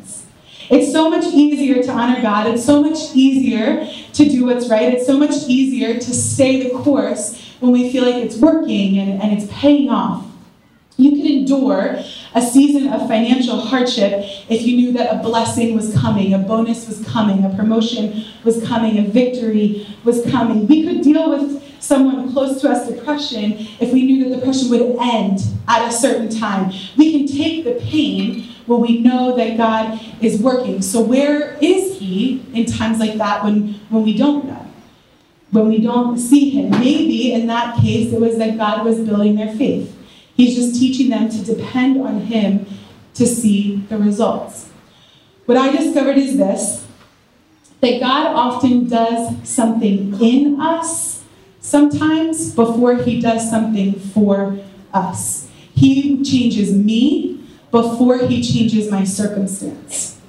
It's 0.70 0.92
so 0.92 1.10
much 1.10 1.26
easier 1.26 1.82
to 1.84 1.92
honor 1.92 2.22
God. 2.22 2.48
It's 2.48 2.66
so 2.66 2.82
much 2.82 2.98
easier 3.14 3.86
to 4.14 4.30
do 4.30 4.46
what's 4.46 4.70
right. 4.70 4.94
It's 4.94 5.06
so 5.06 5.18
much 5.18 5.48
easier 5.48 5.96
to 5.96 6.14
stay 6.14 6.64
the 6.64 6.78
course 6.80 7.40
when 7.60 7.72
we 7.72 7.92
feel 7.92 8.04
like 8.04 8.16
it's 8.16 8.38
working 8.38 9.00
and, 9.00 9.22
and 9.22 9.34
it's 9.34 9.52
paying 9.52 9.90
off. 9.90 10.26
You 10.98 11.12
can 11.12 11.26
endure 11.26 12.00
a 12.36 12.42
season 12.42 12.94
of 12.94 13.08
financial 13.08 13.60
hardship 13.60 14.26
if 14.48 14.62
you 14.62 14.78
knew 14.78 14.92
that 14.94 15.16
a 15.16 15.24
blessing 15.24 15.76
was 15.76 15.94
coming, 15.96 16.34
a 16.34 16.38
bonus 16.38 16.88
was 16.88 17.04
coming, 17.06 17.44
a 17.44 17.56
promotion 17.56 18.26
was 18.44 18.64
coming, 18.66 19.00
a 19.00 19.04
victory 19.04 19.88
was 20.04 20.24
coming. 20.30 20.68
We 20.68 20.84
could 20.86 21.02
deal 21.02 21.30
with 21.30 21.63
someone 21.84 22.32
close 22.32 22.62
to 22.62 22.70
us 22.70 22.88
depression 22.88 23.68
if 23.80 23.92
we 23.92 24.04
knew 24.04 24.30
that 24.30 24.38
depression 24.38 24.70
would 24.70 24.96
end 25.02 25.40
at 25.68 25.88
a 25.88 25.92
certain 25.92 26.30
time. 26.30 26.72
We 26.96 27.12
can 27.12 27.28
take 27.28 27.66
the 27.66 27.74
pain 27.74 28.50
when 28.66 28.80
we 28.80 29.02
know 29.02 29.36
that 29.36 29.58
God 29.58 30.00
is 30.22 30.42
working. 30.42 30.82
So 30.82 31.02
where 31.02 31.58
is 31.62 32.00
he 32.00 32.46
in 32.54 32.66
times 32.66 33.00
like 33.00 33.16
that 33.16 33.44
when, 33.44 33.74
when 33.90 34.04
we 34.04 34.18
don't 34.18 34.46
know? 34.46 34.66
When 35.52 35.68
we 35.68 35.82
don't 35.82 36.18
see 36.18 36.50
him? 36.52 36.72
Maybe 36.72 37.34
in 37.34 37.48
that 37.48 37.76
case 37.78 38.14
it 38.14 38.22
was 38.22 38.38
that 38.38 38.58
God 38.58 38.86
was 38.86 39.02
building 39.02 39.36
their 39.36 39.54
faith. 39.54 39.94
He's 40.36 40.56
just 40.56 40.80
teaching 40.80 41.10
them 41.10 41.30
to 41.30 41.44
depend 41.44 42.02
on 42.02 42.22
him 42.22 42.66
to 43.16 43.28
see 43.28 43.78
the 43.90 43.98
results. 43.98 44.70
What 45.46 45.58
I 45.58 45.76
discovered 45.76 46.18
is 46.18 46.38
this 46.38 46.88
that 47.82 48.00
God 48.00 48.28
often 48.28 48.88
does 48.88 49.36
something 49.48 50.18
in 50.22 50.62
us 50.62 51.13
sometimes 51.74 52.54
before 52.54 52.98
he 52.98 53.20
does 53.20 53.50
something 53.50 53.94
for 53.94 54.60
us. 54.94 55.50
He 55.74 56.24
changes 56.24 56.72
me 56.72 57.44
before 57.72 58.20
he 58.20 58.44
changes 58.44 58.92
my 58.92 59.04
circumstance. 59.04 60.22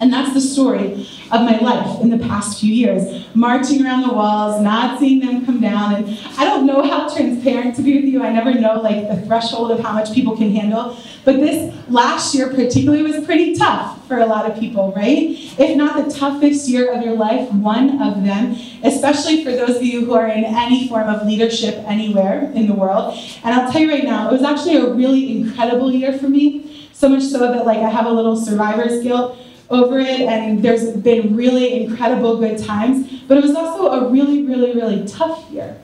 And 0.00 0.12
that's 0.12 0.32
the 0.32 0.40
story 0.40 1.08
of 1.32 1.42
my 1.42 1.58
life 1.58 2.00
in 2.00 2.10
the 2.10 2.18
past 2.18 2.60
few 2.60 2.72
years. 2.72 3.26
Marching 3.34 3.84
around 3.84 4.02
the 4.02 4.14
walls, 4.14 4.62
not 4.62 5.00
seeing 5.00 5.18
them 5.18 5.44
come 5.44 5.60
down. 5.60 5.94
And 5.94 6.18
I 6.38 6.44
don't 6.44 6.66
know 6.66 6.82
how 6.82 7.12
transparent 7.12 7.74
to 7.76 7.82
be 7.82 7.96
with 7.96 8.04
you. 8.04 8.22
I 8.22 8.32
never 8.32 8.54
know 8.54 8.80
like 8.80 9.08
the 9.08 9.20
threshold 9.26 9.72
of 9.72 9.80
how 9.80 9.92
much 9.92 10.12
people 10.12 10.36
can 10.36 10.54
handle. 10.54 10.96
But 11.24 11.36
this 11.36 11.74
last 11.88 12.32
year 12.32 12.48
particularly 12.48 13.02
was 13.02 13.24
pretty 13.24 13.56
tough 13.56 14.06
for 14.06 14.18
a 14.18 14.26
lot 14.26 14.48
of 14.48 14.58
people, 14.58 14.92
right? 14.92 15.36
If 15.58 15.76
not 15.76 16.04
the 16.04 16.14
toughest 16.14 16.68
year 16.68 16.92
of 16.92 17.02
your 17.02 17.14
life, 17.14 17.50
one 17.52 18.00
of 18.00 18.22
them, 18.22 18.56
especially 18.84 19.44
for 19.44 19.50
those 19.50 19.76
of 19.76 19.82
you 19.82 20.04
who 20.04 20.14
are 20.14 20.28
in 20.28 20.44
any 20.44 20.88
form 20.88 21.08
of 21.08 21.26
leadership 21.26 21.74
anywhere 21.88 22.50
in 22.54 22.68
the 22.68 22.74
world. 22.74 23.18
And 23.42 23.52
I'll 23.52 23.70
tell 23.70 23.80
you 23.80 23.90
right 23.90 24.04
now, 24.04 24.28
it 24.28 24.32
was 24.32 24.42
actually 24.42 24.76
a 24.76 24.94
really 24.94 25.38
incredible 25.38 25.92
year 25.92 26.16
for 26.16 26.28
me. 26.28 26.88
So 26.92 27.08
much 27.08 27.24
so 27.24 27.38
that 27.40 27.66
like 27.66 27.78
I 27.78 27.90
have 27.90 28.06
a 28.06 28.12
little 28.12 28.36
survivor's 28.36 29.02
guilt 29.02 29.38
over 29.70 29.98
it, 29.98 30.20
and 30.20 30.62
there's 30.62 30.90
been 30.96 31.36
really 31.36 31.82
incredible 31.82 32.38
good 32.38 32.58
times. 32.58 33.22
But 33.28 33.38
it 33.38 33.44
was 33.44 33.54
also 33.54 33.88
a 33.88 34.10
really, 34.10 34.44
really, 34.44 34.74
really 34.74 35.06
tough 35.06 35.50
year. 35.50 35.78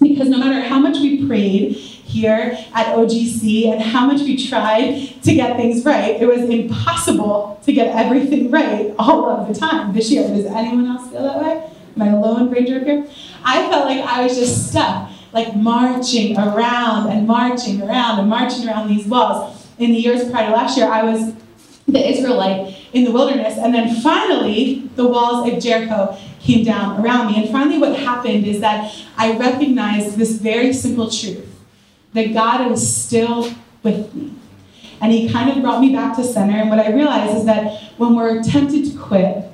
Because 0.00 0.28
no 0.28 0.38
matter 0.38 0.66
how 0.66 0.78
much 0.78 0.96
we 0.96 1.26
prayed 1.26 1.72
here 1.72 2.58
at 2.74 2.96
OGC 2.96 3.70
and 3.70 3.82
how 3.82 4.06
much 4.06 4.22
we 4.22 4.48
tried 4.48 5.22
to 5.22 5.34
get 5.34 5.56
things 5.56 5.84
right, 5.84 6.20
it 6.20 6.26
was 6.26 6.48
impossible 6.48 7.60
to 7.64 7.72
get 7.72 7.94
everything 7.94 8.50
right 8.50 8.94
all 8.98 9.28
of 9.28 9.46
the 9.46 9.54
time 9.54 9.92
this 9.92 10.10
year. 10.10 10.26
Does 10.26 10.46
anyone 10.46 10.86
else 10.86 11.10
feel 11.10 11.22
that 11.22 11.40
way? 11.40 11.70
Am 11.96 12.02
I 12.02 12.08
alone, 12.08 12.50
Ranger 12.50 12.82
here? 12.82 13.06
I 13.44 13.68
felt 13.68 13.84
like 13.84 14.00
I 14.04 14.22
was 14.22 14.36
just 14.36 14.70
stuck, 14.70 15.10
like 15.32 15.54
marching 15.54 16.36
around 16.38 17.10
and 17.10 17.26
marching 17.26 17.82
around 17.82 18.20
and 18.20 18.28
marching 18.28 18.66
around 18.66 18.88
these 18.88 19.06
walls. 19.06 19.68
In 19.78 19.90
the 19.90 19.98
years 19.98 20.30
prior 20.30 20.46
to 20.46 20.52
last 20.52 20.76
year, 20.78 20.88
I 20.88 21.02
was 21.02 21.34
the 21.86 22.08
Israelite 22.10 22.74
in 22.92 23.04
the 23.04 23.12
wilderness. 23.12 23.56
And 23.58 23.74
then 23.74 24.00
finally, 24.00 24.88
the 24.96 25.06
walls 25.06 25.48
of 25.48 25.60
Jericho 25.60 26.16
came 26.40 26.64
down 26.64 27.00
around 27.00 27.28
me. 27.28 27.42
And 27.42 27.52
finally, 27.52 27.78
what 27.78 27.98
happened 27.98 28.46
is 28.46 28.60
that 28.60 28.94
I 29.16 29.36
recognized 29.36 30.16
this 30.16 30.32
very 30.32 30.72
simple 30.72 31.10
truth 31.10 31.46
that 32.12 32.32
God 32.32 32.68
was 32.70 32.94
still 32.94 33.52
with 33.82 34.12
me. 34.14 34.32
And 35.00 35.12
He 35.12 35.30
kind 35.30 35.50
of 35.50 35.62
brought 35.62 35.80
me 35.80 35.92
back 35.92 36.16
to 36.16 36.24
center. 36.24 36.58
And 36.58 36.68
what 36.68 36.78
I 36.78 36.90
realized 36.92 37.36
is 37.36 37.44
that 37.46 37.92
when 37.96 38.14
we're 38.14 38.42
tempted 38.42 38.90
to 38.90 38.98
quit, 38.98 39.46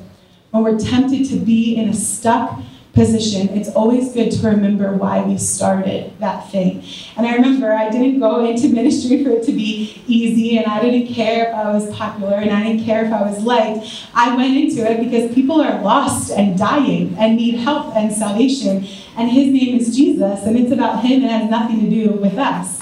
when 0.51 0.62
we're 0.64 0.79
tempted 0.79 1.29
to 1.29 1.37
be 1.37 1.77
in 1.77 1.88
a 1.88 1.94
stuck 1.94 2.61
position, 2.96 3.50
it's 3.50 3.68
always 3.68 4.12
good 4.12 4.32
to 4.32 4.48
remember 4.48 4.90
why 4.94 5.22
we 5.22 5.37
started 5.37 6.18
that 6.18 6.50
thing. 6.50 6.82
And 7.16 7.26
I 7.26 7.35
remember 7.35 7.72
I 7.72 7.90
didn't 7.90 8.18
go 8.18 8.44
into 8.44 8.70
ministry 8.70 9.22
for 9.22 9.30
it 9.30 9.44
to 9.44 9.52
be 9.52 10.02
easy, 10.09 10.56
and 10.56 10.66
I 10.66 10.80
didn't 10.80 11.14
care 11.14 11.50
if 11.50 11.54
I 11.54 11.72
was 11.72 11.94
popular, 11.94 12.37
and 12.37 12.50
I 12.50 12.64
didn't 12.64 12.85
care 12.85 13.04
if 13.04 13.12
I 13.12 13.22
was 13.22 13.44
liked. 13.44 13.87
I 14.14 14.35
went 14.35 14.56
into 14.56 14.90
it 14.90 14.98
because 14.98 15.32
people 15.35 15.61
are 15.61 15.80
lost 15.82 16.32
and 16.32 16.59
dying 16.59 17.14
and 17.18 17.37
need 17.37 17.56
help 17.56 17.94
and 17.94 18.11
salvation. 18.11 18.87
And 19.16 19.30
his 19.30 19.52
name 19.52 19.78
is 19.78 19.94
Jesus, 19.94 20.44
and 20.44 20.59
it's 20.59 20.72
about 20.72 21.04
him 21.04 21.22
and 21.22 21.30
has 21.30 21.50
nothing 21.50 21.80
to 21.80 21.90
do 21.90 22.12
with 22.12 22.38
us. 22.38 22.80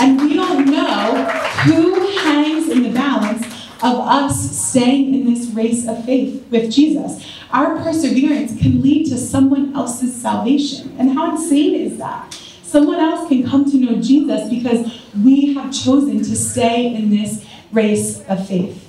And 0.00 0.20
we 0.20 0.34
don't 0.34 0.66
know 0.66 1.24
who 1.64 2.00
hangs 2.18 2.68
in 2.68 2.82
the 2.82 2.90
balance 2.90 3.53
of 3.84 4.00
us 4.00 4.50
staying 4.56 5.14
in 5.14 5.32
this 5.32 5.48
race 5.50 5.86
of 5.86 6.04
faith 6.04 6.44
with 6.50 6.72
Jesus 6.72 7.24
our 7.54 7.76
perseverance 7.76 8.60
can 8.60 8.82
lead 8.82 9.08
to 9.10 9.16
someone 9.16 9.76
else's 9.76 10.20
salvation. 10.20 10.92
And 10.98 11.12
how 11.12 11.36
insane 11.36 11.76
is 11.76 11.98
that? 11.98 12.34
Someone 12.64 12.98
else 12.98 13.28
can 13.28 13.48
come 13.48 13.70
to 13.70 13.76
know 13.76 14.02
Jesus 14.02 14.50
because 14.50 15.00
we 15.22 15.54
have 15.54 15.72
chosen 15.72 16.18
to 16.18 16.34
stay 16.34 16.92
in 16.92 17.10
this 17.10 17.46
race 17.70 18.24
of 18.26 18.48
faith. 18.48 18.80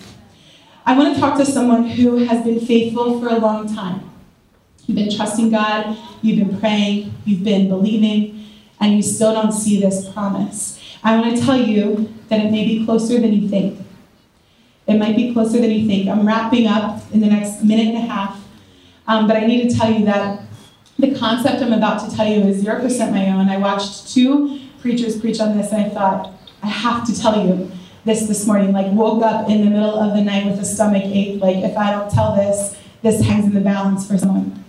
I 0.84 0.98
want 0.98 1.14
to 1.14 1.22
talk 1.22 1.38
to 1.38 1.46
someone 1.46 1.86
who 1.90 2.18
has 2.26 2.44
been 2.44 2.60
faithful 2.60 3.20
for 3.20 3.28
a 3.28 3.38
long 3.38 3.72
time. 3.72 4.10
You've 4.88 4.98
been 4.98 5.16
trusting 5.16 5.52
God, 5.52 5.96
you've 6.24 6.48
been 6.48 6.60
praying, 6.60 7.14
you've 7.24 7.44
been 7.44 7.70
believing, 7.70 8.48
and 8.80 8.96
you 8.96 9.04
still 9.04 9.34
don't 9.34 9.52
see 9.52 9.80
this 9.80 10.10
promise. 10.12 10.82
I 11.04 11.20
want 11.20 11.38
to 11.38 11.46
tell 11.46 11.62
you 11.62 12.12
that 12.30 12.44
it 12.44 12.52
may 12.52 12.66
be 12.66 12.84
closer 12.84 13.20
than 13.20 13.32
you 13.32 13.48
think. 13.48 13.80
It 14.88 14.98
might 14.98 15.16
be 15.16 15.34
closer 15.34 15.60
than 15.60 15.72
you 15.72 15.88
think. 15.88 16.08
I'm 16.08 16.26
wrapping 16.28 16.68
up 16.68 17.02
in 17.12 17.20
the 17.20 17.28
next 17.28 17.64
minute 17.64 17.88
and 17.88 17.98
a 17.98 18.02
half. 18.02 18.40
Um, 19.08 19.28
but 19.28 19.38
I 19.38 19.46
need 19.46 19.70
to 19.70 19.76
tell 19.76 19.92
you 19.92 20.06
that 20.06 20.42
the 20.98 21.16
concept 21.16 21.62
I'm 21.62 21.74
about 21.74 22.08
to 22.10 22.16
tell 22.16 22.28
you 22.28 22.42
is 22.42 22.64
0% 22.64 23.12
my 23.12 23.30
own. 23.30 23.50
I 23.50 23.58
watched 23.58 24.14
two 24.14 24.60
preachers 24.80 25.20
preach 25.20 25.40
on 25.40 25.58
this, 25.58 25.72
and 25.72 25.86
I 25.86 25.90
thought, 25.90 26.34
I 26.64 26.68
have 26.68 27.06
to 27.08 27.20
tell 27.20 27.46
you 27.46 27.72
this 28.06 28.28
this 28.28 28.48
morning. 28.48 28.72
Like, 28.72 28.92
woke 28.92 29.24
up 29.24 29.50
in 29.50 29.64
the 29.66 29.70
middle 29.70 30.00
of 30.00 30.16
the 30.16 30.24
night 30.24 30.46
with 30.46 30.60
a 30.60 30.66
stomach 30.66 31.04
ache. 31.04 31.42
Like, 31.42 31.58
if 31.58 31.78
I 31.78 31.92
don't 31.92 32.10
tell 32.10 32.36
this, 32.36 32.78
this 33.02 33.22
hangs 33.22 33.46
in 33.46 33.54
the 33.54 33.62
balance 33.62 34.08
for 34.08 34.18
someone. 34.18 34.64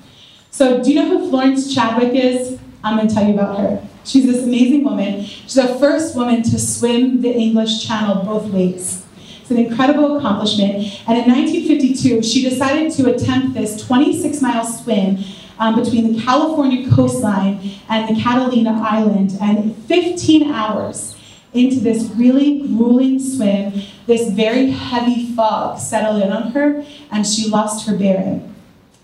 So, 0.50 0.82
do 0.82 0.92
you 0.92 0.96
know 0.96 1.18
who 1.18 1.30
Florence 1.30 1.72
Chadwick 1.72 2.14
is? 2.14 2.58
I'm 2.82 2.96
going 2.96 3.08
to 3.08 3.14
tell 3.14 3.26
you 3.26 3.34
about 3.34 3.58
her. 3.58 3.86
She's 4.04 4.26
this 4.26 4.44
amazing 4.44 4.84
woman. 4.84 5.24
She's 5.24 5.54
the 5.54 5.74
first 5.80 6.14
woman 6.16 6.42
to 6.44 6.58
swim 6.58 7.22
the 7.22 7.32
English 7.32 7.86
Channel 7.86 8.24
both 8.24 8.52
ways. 8.52 9.05
It's 9.46 9.52
an 9.52 9.64
incredible 9.64 10.18
accomplishment. 10.18 10.74
And 11.06 11.18
in 11.18 11.30
1952, 11.30 12.20
she 12.24 12.42
decided 12.42 12.90
to 12.94 13.14
attempt 13.14 13.54
this 13.54 13.80
26 13.86 14.42
mile 14.42 14.64
swim 14.66 15.18
um, 15.60 15.80
between 15.80 16.12
the 16.12 16.20
California 16.20 16.90
coastline 16.90 17.60
and 17.88 18.08
the 18.08 18.20
Catalina 18.20 18.72
Island. 18.72 19.38
And 19.40 19.76
15 19.84 20.50
hours 20.50 21.14
into 21.54 21.78
this 21.78 22.10
really 22.16 22.66
grueling 22.66 23.20
swim, 23.20 23.82
this 24.08 24.30
very 24.30 24.70
heavy 24.70 25.32
fog 25.36 25.78
settled 25.78 26.24
in 26.24 26.32
on 26.32 26.50
her, 26.50 26.84
and 27.12 27.24
she 27.24 27.48
lost 27.48 27.86
her 27.86 27.96
bearing. 27.96 28.52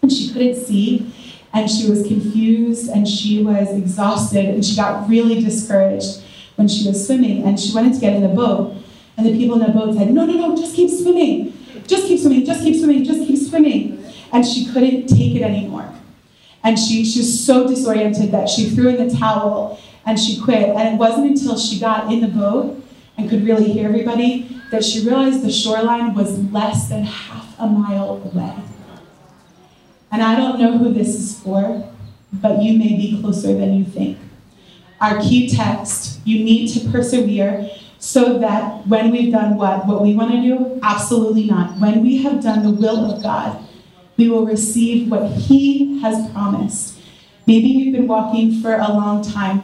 And 0.02 0.12
she 0.12 0.32
couldn't 0.32 0.56
see, 0.56 1.14
and 1.52 1.70
she 1.70 1.88
was 1.88 2.04
confused, 2.04 2.90
and 2.90 3.06
she 3.06 3.44
was 3.44 3.70
exhausted, 3.70 4.46
and 4.46 4.64
she 4.64 4.74
got 4.74 5.08
really 5.08 5.40
discouraged 5.40 6.20
when 6.56 6.66
she 6.66 6.88
was 6.88 7.06
swimming. 7.06 7.44
And 7.44 7.60
she 7.60 7.72
wanted 7.72 7.94
to 7.94 8.00
get 8.00 8.14
in 8.14 8.22
the 8.22 8.28
boat. 8.28 8.76
And 9.16 9.26
the 9.26 9.36
people 9.36 9.60
in 9.60 9.66
the 9.66 9.72
boat 9.72 9.94
said, 9.96 10.10
No, 10.12 10.24
no, 10.24 10.34
no, 10.34 10.56
just 10.56 10.74
keep 10.74 10.90
swimming. 10.90 11.52
Just 11.86 12.06
keep 12.06 12.20
swimming, 12.20 12.44
just 12.44 12.62
keep 12.62 12.76
swimming, 12.76 13.04
just 13.04 13.26
keep 13.26 13.38
swimming. 13.38 14.04
And 14.32 14.46
she 14.46 14.66
couldn't 14.66 15.08
take 15.08 15.34
it 15.34 15.42
anymore. 15.42 15.92
And 16.64 16.78
she, 16.78 17.04
she 17.04 17.20
was 17.20 17.44
so 17.44 17.66
disoriented 17.66 18.30
that 18.30 18.48
she 18.48 18.70
threw 18.70 18.88
in 18.88 19.08
the 19.08 19.14
towel 19.14 19.80
and 20.06 20.18
she 20.18 20.40
quit. 20.40 20.70
And 20.70 20.94
it 20.94 20.98
wasn't 20.98 21.26
until 21.26 21.58
she 21.58 21.80
got 21.80 22.12
in 22.12 22.20
the 22.20 22.28
boat 22.28 22.82
and 23.18 23.28
could 23.28 23.44
really 23.44 23.70
hear 23.70 23.88
everybody 23.88 24.60
that 24.70 24.84
she 24.84 25.04
realized 25.04 25.42
the 25.42 25.50
shoreline 25.50 26.14
was 26.14 26.38
less 26.50 26.88
than 26.88 27.04
half 27.04 27.58
a 27.58 27.66
mile 27.66 28.22
away. 28.32 28.54
And 30.10 30.22
I 30.22 30.36
don't 30.36 30.60
know 30.60 30.78
who 30.78 30.92
this 30.92 31.08
is 31.08 31.40
for, 31.40 31.90
but 32.32 32.62
you 32.62 32.78
may 32.78 32.96
be 32.96 33.20
closer 33.20 33.48
than 33.48 33.74
you 33.74 33.84
think. 33.84 34.18
Our 35.00 35.20
key 35.20 35.48
text, 35.48 36.20
you 36.24 36.44
need 36.44 36.68
to 36.74 36.88
persevere 36.90 37.68
so 38.02 38.36
that 38.40 38.84
when 38.88 39.12
we've 39.12 39.30
done 39.30 39.56
what? 39.56 39.86
What 39.86 40.02
we 40.02 40.12
want 40.12 40.32
to 40.32 40.42
do? 40.42 40.80
Absolutely 40.82 41.44
not. 41.44 41.78
When 41.78 42.02
we 42.02 42.20
have 42.24 42.42
done 42.42 42.64
the 42.64 42.70
will 42.72 43.12
of 43.12 43.22
God, 43.22 43.64
we 44.16 44.28
will 44.28 44.44
receive 44.44 45.08
what 45.08 45.30
He 45.30 46.00
has 46.02 46.28
promised. 46.32 46.98
Maybe 47.46 47.68
you've 47.68 47.94
been 47.94 48.08
walking 48.08 48.60
for 48.60 48.74
a 48.74 48.88
long 48.88 49.22
time. 49.22 49.62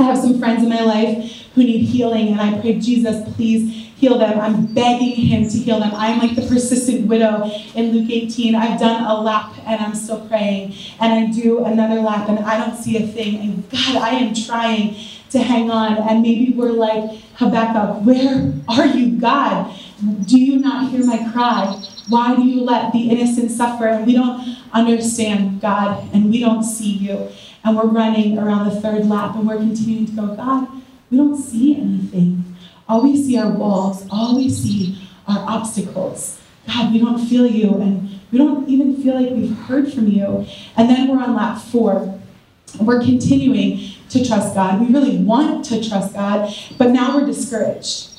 I 0.00 0.04
have 0.04 0.18
some 0.18 0.40
friends 0.40 0.64
in 0.64 0.68
my 0.68 0.80
life 0.80 1.46
who 1.54 1.62
need 1.62 1.84
healing, 1.84 2.28
and 2.28 2.40
I 2.40 2.60
pray, 2.60 2.80
Jesus, 2.80 3.32
please 3.36 3.70
heal 3.94 4.18
them. 4.18 4.40
I'm 4.40 4.66
begging 4.66 5.14
Him 5.14 5.48
to 5.48 5.56
heal 5.56 5.78
them. 5.78 5.92
I'm 5.94 6.18
like 6.18 6.34
the 6.34 6.42
persistent 6.42 7.06
widow 7.06 7.48
in 7.76 7.92
Luke 7.92 8.10
18. 8.10 8.56
I've 8.56 8.80
done 8.80 9.04
a 9.04 9.20
lap 9.20 9.54
and 9.66 9.80
I'm 9.80 9.94
still 9.94 10.26
praying, 10.26 10.74
and 10.98 11.12
I 11.12 11.30
do 11.30 11.64
another 11.64 12.00
lap 12.00 12.28
and 12.28 12.40
I 12.40 12.58
don't 12.58 12.76
see 12.76 12.96
a 12.96 13.06
thing. 13.06 13.36
And 13.36 13.70
God, 13.70 14.02
I 14.02 14.10
am 14.10 14.34
trying 14.34 14.96
to 15.30 15.38
hang 15.38 15.70
on. 15.70 15.98
And 15.98 16.22
maybe 16.22 16.52
we're 16.52 16.72
like 16.72 17.20
Habakkuk, 17.34 18.04
where 18.04 18.52
are 18.68 18.86
you, 18.86 19.18
God? 19.18 19.74
Do 20.26 20.40
you 20.40 20.58
not 20.58 20.90
hear 20.90 21.04
my 21.04 21.30
cry? 21.32 21.82
Why 22.08 22.36
do 22.36 22.42
you 22.42 22.62
let 22.62 22.92
the 22.92 23.10
innocent 23.10 23.50
suffer? 23.50 23.86
And 23.86 24.06
we 24.06 24.14
don't 24.14 24.56
understand 24.72 25.60
God, 25.60 26.08
and 26.14 26.30
we 26.30 26.40
don't 26.40 26.62
see 26.62 26.90
you. 26.90 27.28
And 27.64 27.76
we're 27.76 27.86
running 27.86 28.38
around 28.38 28.68
the 28.68 28.80
third 28.80 29.06
lap, 29.06 29.34
and 29.34 29.46
we're 29.46 29.56
continuing 29.56 30.06
to 30.06 30.12
go, 30.12 30.34
God, 30.34 30.68
we 31.10 31.18
don't 31.18 31.36
see 31.36 31.76
anything. 31.76 32.56
All 32.88 33.02
we 33.02 33.22
see 33.22 33.36
are 33.38 33.50
walls. 33.50 34.06
All 34.10 34.36
we 34.36 34.48
see 34.48 35.08
are 35.26 35.44
obstacles. 35.48 36.40
God, 36.66 36.92
we 36.92 36.98
don't 37.00 37.18
feel 37.26 37.46
you, 37.46 37.74
and 37.74 38.20
we 38.30 38.38
don't 38.38 38.68
even 38.68 39.02
feel 39.02 39.20
like 39.20 39.30
we've 39.32 39.56
heard 39.56 39.92
from 39.92 40.08
you. 40.08 40.46
And 40.76 40.88
then 40.88 41.08
we're 41.08 41.22
on 41.22 41.34
lap 41.34 41.60
four. 41.60 42.17
We're 42.80 43.00
continuing 43.02 43.80
to 44.10 44.24
trust 44.24 44.54
God. 44.54 44.80
We 44.80 44.92
really 44.92 45.18
want 45.18 45.64
to 45.66 45.86
trust 45.86 46.14
God, 46.14 46.54
but 46.76 46.90
now 46.90 47.16
we're 47.16 47.26
discouraged. 47.26 48.10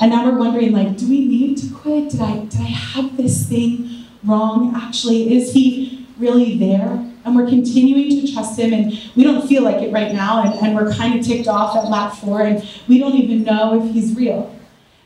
And 0.00 0.10
now 0.10 0.24
we're 0.24 0.38
wondering, 0.38 0.72
like, 0.72 0.96
do 0.96 1.08
we 1.08 1.26
need 1.26 1.58
to 1.58 1.74
quit? 1.74 2.10
Did 2.10 2.20
I 2.20 2.38
did 2.46 2.60
I 2.60 2.64
have 2.64 3.16
this 3.16 3.46
thing 3.48 4.06
wrong? 4.24 4.74
Actually, 4.76 5.36
is 5.36 5.52
he 5.52 6.06
really 6.18 6.58
there? 6.58 7.04
And 7.24 7.36
we're 7.36 7.48
continuing 7.48 8.08
to 8.20 8.32
trust 8.32 8.58
him, 8.58 8.72
and 8.72 8.98
we 9.14 9.24
don't 9.24 9.46
feel 9.46 9.62
like 9.62 9.82
it 9.82 9.92
right 9.92 10.12
now, 10.12 10.42
and, 10.42 10.54
and 10.64 10.76
we're 10.76 10.92
kind 10.94 11.18
of 11.18 11.26
ticked 11.26 11.48
off 11.48 11.76
at 11.76 11.90
lap 11.90 12.14
four, 12.14 12.42
and 12.42 12.66
we 12.88 12.98
don't 12.98 13.14
even 13.14 13.42
know 13.44 13.84
if 13.84 13.92
he's 13.92 14.16
real. 14.16 14.54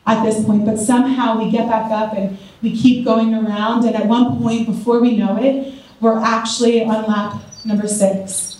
at 0.07 0.25
this 0.25 0.45
point, 0.45 0.65
but 0.67 0.79
somehow 0.79 1.39
we 1.39 1.51
get 1.51 1.69
back 1.69 1.91
up 1.91 2.15
and 2.15 2.39
we 2.61 2.77
keep 2.77 3.05
going 3.05 3.35
around. 3.35 3.85
And 3.85 3.95
at 3.95 4.07
one 4.07 4.39
point, 4.39 4.67
before 4.67 5.01
we 5.01 5.17
know 5.17 5.37
it, 5.37 5.75
we're 6.01 6.19
actually 6.19 6.85
on 6.85 7.07
lap 7.07 7.41
number 7.65 7.87
six. 7.87 8.52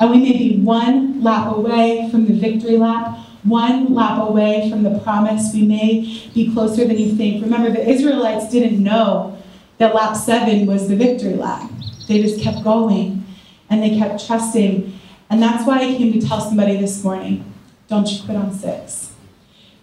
And 0.00 0.10
we 0.10 0.18
may 0.18 0.32
be 0.36 0.58
one 0.58 1.22
lap 1.22 1.54
away 1.54 2.08
from 2.10 2.26
the 2.26 2.34
victory 2.34 2.76
lap, 2.76 3.18
one 3.44 3.94
lap 3.94 4.20
away 4.28 4.68
from 4.70 4.82
the 4.82 4.98
promise. 5.00 5.52
We 5.54 5.62
may 5.62 6.30
be 6.34 6.52
closer 6.52 6.84
than 6.84 6.98
you 6.98 7.14
think. 7.14 7.42
Remember, 7.42 7.70
the 7.70 7.88
Israelites 7.88 8.50
didn't 8.50 8.82
know 8.82 9.38
that 9.78 9.94
lap 9.94 10.16
seven 10.16 10.66
was 10.66 10.88
the 10.88 10.96
victory 10.96 11.34
lap. 11.34 11.70
They 12.08 12.20
just 12.22 12.40
kept 12.40 12.64
going 12.64 13.24
and 13.70 13.82
they 13.82 13.96
kept 13.96 14.26
trusting. 14.26 14.98
And 15.30 15.42
that's 15.42 15.66
why 15.66 15.78
I 15.78 15.94
came 15.96 16.12
to 16.12 16.26
tell 16.26 16.40
somebody 16.40 16.76
this 16.76 17.02
morning 17.02 17.50
don't 17.88 18.10
you 18.10 18.22
quit 18.24 18.36
on 18.36 18.52
six. 18.52 19.12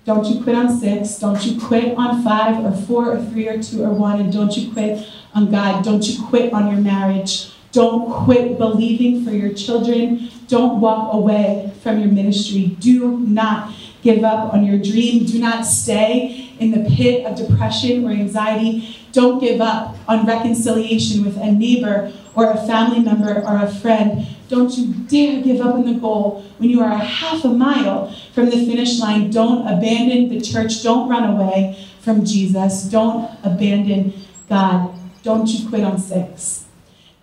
Don't 0.05 0.25
you 0.25 0.43
quit 0.43 0.55
on 0.55 0.79
six. 0.79 1.19
Don't 1.19 1.45
you 1.45 1.61
quit 1.61 1.95
on 1.95 2.23
five 2.23 2.65
or 2.65 2.71
four 2.71 3.13
or 3.13 3.23
three 3.25 3.47
or 3.47 3.61
two 3.61 3.83
or 3.83 3.93
one. 3.93 4.19
And 4.19 4.33
don't 4.33 4.55
you 4.57 4.71
quit 4.73 5.07
on 5.35 5.51
God. 5.51 5.83
Don't 5.83 6.03
you 6.07 6.23
quit 6.25 6.51
on 6.51 6.71
your 6.71 6.81
marriage. 6.81 7.51
Don't 7.71 8.11
quit 8.25 8.57
believing 8.57 9.23
for 9.23 9.31
your 9.31 9.53
children. 9.53 10.29
Don't 10.47 10.81
walk 10.81 11.13
away 11.13 11.71
from 11.81 11.99
your 11.99 12.09
ministry. 12.09 12.75
Do 12.79 13.17
not 13.19 13.73
give 14.01 14.23
up 14.23 14.53
on 14.53 14.65
your 14.65 14.77
dream. 14.77 15.25
Do 15.25 15.39
not 15.39 15.65
stay 15.65 16.53
in 16.59 16.71
the 16.71 16.89
pit 16.89 17.25
of 17.25 17.37
depression 17.37 18.05
or 18.05 18.11
anxiety. 18.11 18.97
Don't 19.13 19.39
give 19.39 19.61
up 19.61 19.95
on 20.07 20.25
reconciliation 20.25 21.23
with 21.23 21.37
a 21.37 21.51
neighbor 21.51 22.11
or 22.35 22.51
a 22.51 22.57
family 22.67 22.99
member 22.99 23.41
or 23.45 23.63
a 23.63 23.73
friend. 23.73 24.27
Don't 24.49 24.77
you 24.77 24.93
dare 25.07 25.41
give 25.41 25.61
up 25.61 25.75
on 25.75 25.85
the 25.85 25.99
goal 25.99 26.43
when 26.57 26.69
you 26.69 26.81
are 26.81 26.91
a 26.91 26.97
half 26.97 27.45
a 27.45 27.49
mile 27.49 28.13
from 28.33 28.49
the 28.49 28.65
finish 28.65 28.99
line. 28.99 29.29
Don't 29.29 29.65
abandon 29.65 30.29
the 30.29 30.41
church. 30.41 30.83
Don't 30.83 31.09
run 31.09 31.23
away 31.23 31.87
from 32.01 32.25
Jesus. 32.25 32.83
Don't 32.83 33.29
abandon 33.43 34.13
God. 34.49 34.93
Don't 35.23 35.47
you 35.47 35.69
quit 35.69 35.83
on 35.83 35.97
six. 35.97 36.60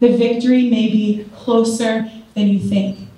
The 0.01 0.17
victory 0.17 0.71
may 0.71 0.89
be 0.89 1.29
closer 1.37 2.11
than 2.35 2.49
you 2.49 2.59
think. 2.61 3.09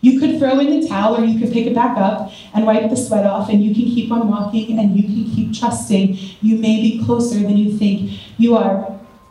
You 0.00 0.20
could 0.20 0.38
throw 0.38 0.60
in 0.60 0.80
the 0.80 0.86
towel 0.86 1.16
or 1.16 1.24
you 1.24 1.40
could 1.40 1.52
pick 1.52 1.66
it 1.66 1.74
back 1.74 1.98
up 1.98 2.30
and 2.54 2.64
wipe 2.64 2.88
the 2.88 2.96
sweat 2.96 3.26
off, 3.26 3.48
and 3.48 3.64
you 3.64 3.74
can 3.74 3.84
keep 3.84 4.12
on 4.12 4.28
walking 4.28 4.78
and 4.78 4.96
you 4.96 5.02
can 5.02 5.34
keep 5.34 5.52
trusting. 5.52 6.16
You 6.40 6.56
may 6.56 6.80
be 6.80 7.02
closer 7.04 7.40
than 7.40 7.56
you 7.56 7.76
think 7.76 8.12
you 8.38 8.56
are. 8.56 8.82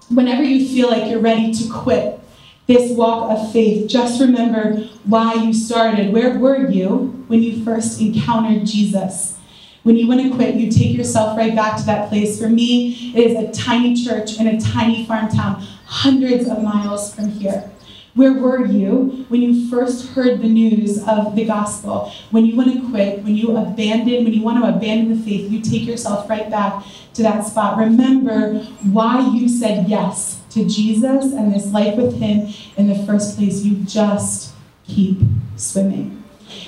Whenever 0.09 0.43
you 0.43 0.67
feel 0.67 0.89
like 0.89 1.09
you're 1.09 1.21
ready 1.21 1.53
to 1.53 1.69
quit 1.71 2.19
this 2.65 2.91
walk 2.91 3.31
of 3.31 3.51
faith, 3.53 3.89
just 3.89 4.19
remember 4.19 4.89
why 5.05 5.35
you 5.35 5.53
started. 5.53 6.11
Where 6.11 6.37
were 6.37 6.69
you 6.69 7.23
when 7.27 7.41
you 7.41 7.63
first 7.63 8.01
encountered 8.01 8.65
Jesus? 8.65 9.37
When 9.83 9.95
you 9.95 10.05
want 10.05 10.21
to 10.21 10.35
quit, 10.35 10.55
you 10.55 10.69
take 10.69 10.97
yourself 10.97 11.37
right 11.37 11.55
back 11.55 11.77
to 11.77 11.85
that 11.85 12.09
place. 12.09 12.41
For 12.41 12.49
me, 12.49 13.13
it 13.15 13.31
is 13.31 13.37
a 13.37 13.51
tiny 13.53 13.95
church 13.95 14.37
in 14.37 14.47
a 14.47 14.59
tiny 14.59 15.05
farm 15.05 15.29
town, 15.29 15.65
hundreds 15.87 16.47
of 16.47 16.61
miles 16.61 17.13
from 17.13 17.29
here. 17.29 17.71
Where 18.13 18.33
were 18.33 18.65
you 18.65 19.25
when 19.29 19.41
you 19.41 19.69
first 19.69 20.09
heard 20.09 20.41
the 20.41 20.49
news 20.49 20.97
of 21.07 21.35
the 21.35 21.45
gospel? 21.45 22.11
When 22.31 22.45
you 22.45 22.55
want 22.55 22.73
to 22.73 22.89
quit, 22.89 23.23
when 23.23 23.35
you 23.35 23.55
abandon, 23.55 24.23
when 24.23 24.33
you 24.33 24.41
want 24.41 24.63
to 24.63 24.75
abandon 24.75 25.17
the 25.17 25.23
faith, 25.23 25.51
you 25.51 25.61
take 25.61 25.83
yourself 25.85 26.27
right 26.27 26.49
back 26.49 26.83
to 27.13 27.21
that 27.21 27.45
spot. 27.45 27.77
Remember 27.77 28.55
why 28.91 29.19
you 29.19 29.47
said 29.47 29.87
yes 29.87 30.41
to 30.49 30.67
Jesus 30.67 31.31
and 31.33 31.53
this 31.53 31.67
life 31.67 31.95
with 31.95 32.19
Him 32.19 32.51
in 32.75 32.87
the 32.87 33.05
first 33.05 33.37
place. 33.37 33.63
You 33.63 33.83
just 33.85 34.55
keep 34.87 35.19
swimming. 35.55 36.23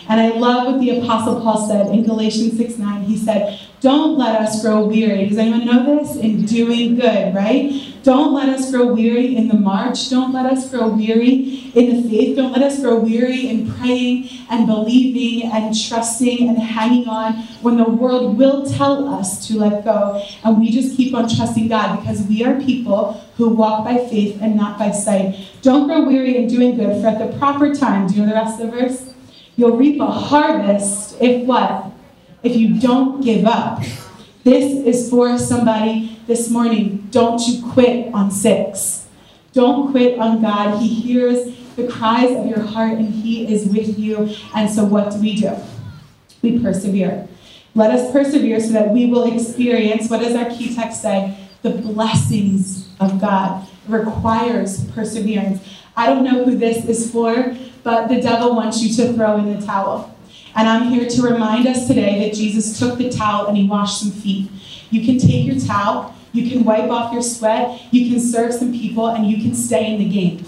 And 0.08 0.22
I 0.22 0.30
love 0.30 0.68
what 0.68 0.80
the 0.80 1.00
Apostle 1.00 1.42
Paul 1.42 1.68
said 1.68 1.88
in 1.88 2.04
Galatians 2.04 2.58
6 2.58 2.78
9. 2.78 3.02
He 3.04 3.18
said, 3.18 3.60
Don't 3.82 4.18
let 4.18 4.42
us 4.42 4.62
grow 4.62 4.86
weary. 4.86 5.30
Does 5.30 5.38
anyone 5.38 5.66
know 5.66 5.86
this? 5.86 6.18
In 6.18 6.46
doing 6.46 6.98
good, 6.98 7.34
right? 7.34 7.94
Don't 8.04 8.34
let 8.34 8.50
us 8.50 8.72
grow 8.72 8.94
weary 8.94 9.38
in 9.38 9.48
the 9.48 9.54
march. 9.54 10.10
Don't 10.10 10.34
let 10.34 10.46
us 10.46 10.70
grow 10.70 10.90
weary 10.90 11.72
in 11.76 12.02
the 12.02 12.10
faith. 12.10 12.36
Don't 12.36 12.52
let 12.52 12.62
us 12.62 12.82
grow 12.82 13.00
weary 13.00 13.48
in 13.48 13.72
praying 13.74 14.30
and 14.50 14.68
believing 14.68 15.50
and 15.50 15.74
trusting 15.88 16.50
and 16.50 16.58
hanging 16.58 17.08
on 17.08 17.34
when 17.62 17.78
the 17.78 17.86
world 17.86 18.38
will 18.38 18.70
tell 18.70 19.08
us 19.08 19.48
to 19.48 19.58
let 19.58 19.86
go. 19.86 20.22
And 20.44 20.60
we 20.60 20.72
just 20.72 20.98
keep 20.98 21.14
on 21.14 21.30
trusting 21.30 21.70
God 21.70 22.02
because 22.02 22.22
we 22.24 22.44
are 22.44 22.60
people 22.60 23.14
who 23.38 23.50
walk 23.50 23.86
by 23.86 23.98
faith 24.10 24.42
and 24.42 24.58
not 24.58 24.78
by 24.78 24.92
sight. 24.92 25.48
Don't 25.62 25.88
grow 25.88 26.06
weary 26.06 26.36
in 26.36 26.48
doing 26.48 26.76
good, 26.76 27.02
for 27.02 27.08
at 27.08 27.20
the 27.20 27.38
proper 27.38 27.74
time, 27.74 28.08
do 28.08 28.16
you 28.16 28.22
know 28.24 28.30
the 28.30 28.36
rest 28.36 28.60
of 28.60 28.72
the 28.72 28.78
verse? 28.78 29.14
You'll 29.56 29.78
reap 29.78 30.02
a 30.02 30.08
harvest 30.08 31.16
if 31.22 31.46
what? 31.46 31.92
If 32.42 32.56
you 32.56 32.80
don't 32.80 33.22
give 33.22 33.46
up. 33.46 33.84
This 34.44 34.86
is 34.86 35.10
for 35.10 35.38
somebody 35.38 36.20
this 36.26 36.50
morning. 36.50 37.08
Don't 37.12 37.46
you 37.46 37.70
quit 37.72 38.14
on 38.14 38.32
six. 38.32 39.08
Don't 39.52 39.92
quit 39.92 40.18
on 40.18 40.42
God. 40.42 40.82
He 40.82 40.88
hears 40.88 41.54
the 41.76 41.88
cries 41.88 42.32
of 42.32 42.46
your 42.46 42.62
heart 42.62 42.94
and 42.94 43.14
He 43.14 43.54
is 43.54 43.68
with 43.68 44.00
you. 44.00 44.34
And 44.56 44.70
so, 44.70 44.86
what 44.86 45.12
do 45.12 45.20
we 45.20 45.36
do? 45.36 45.56
We 46.42 46.60
persevere. 46.60 47.28
Let 47.76 47.92
us 47.92 48.12
persevere 48.12 48.60
so 48.62 48.70
that 48.70 48.90
we 48.90 49.08
will 49.08 49.32
experience 49.34 50.10
what 50.10 50.22
does 50.22 50.36
our 50.36 50.50
key 50.50 50.74
text 50.74 51.02
say? 51.02 51.38
The 51.62 51.72
blessings 51.72 52.88
of 53.00 53.20
God. 53.20 53.68
Requires 53.88 54.86
perseverance. 54.92 55.62
I 55.98 56.06
don't 56.06 56.24
know 56.24 56.46
who 56.46 56.58
this 56.58 56.86
is 56.86 57.12
for, 57.12 57.58
but 57.84 58.08
the 58.08 58.22
devil 58.22 58.56
wants 58.56 58.82
you 58.82 58.96
to 58.96 59.14
throw 59.14 59.38
in 59.38 59.60
the 59.60 59.66
towel. 59.66 60.16
And 60.56 60.68
I'm 60.68 60.90
here 60.90 61.08
to 61.08 61.22
remind 61.22 61.68
us 61.68 61.88
today 61.88 62.28
that 62.28 62.36
Jesus 62.36 62.78
took 62.80 62.98
the 62.98 63.10
towel 63.10 63.48
and 63.48 63.58
he 63.58 63.68
washed 63.68 64.00
some 64.00 64.12
feet. 64.12 64.50
You 64.90 65.06
can 65.06 65.18
take 65.18 65.46
your 65.46 65.60
towel, 65.60 66.16
you 66.34 66.50
can 66.50 66.64
wipe 66.64 66.90
off 66.90 67.14
your 67.14 67.22
sweat, 67.22 67.82
you 67.92 68.10
can 68.10 68.20
serve 68.20 68.54
some 68.54 68.72
people, 68.72 69.08
and 69.08 69.28
you 69.28 69.38
can 69.38 69.54
stay 69.54 69.94
in 69.94 70.00
the 70.00 70.10
game. 70.10 70.44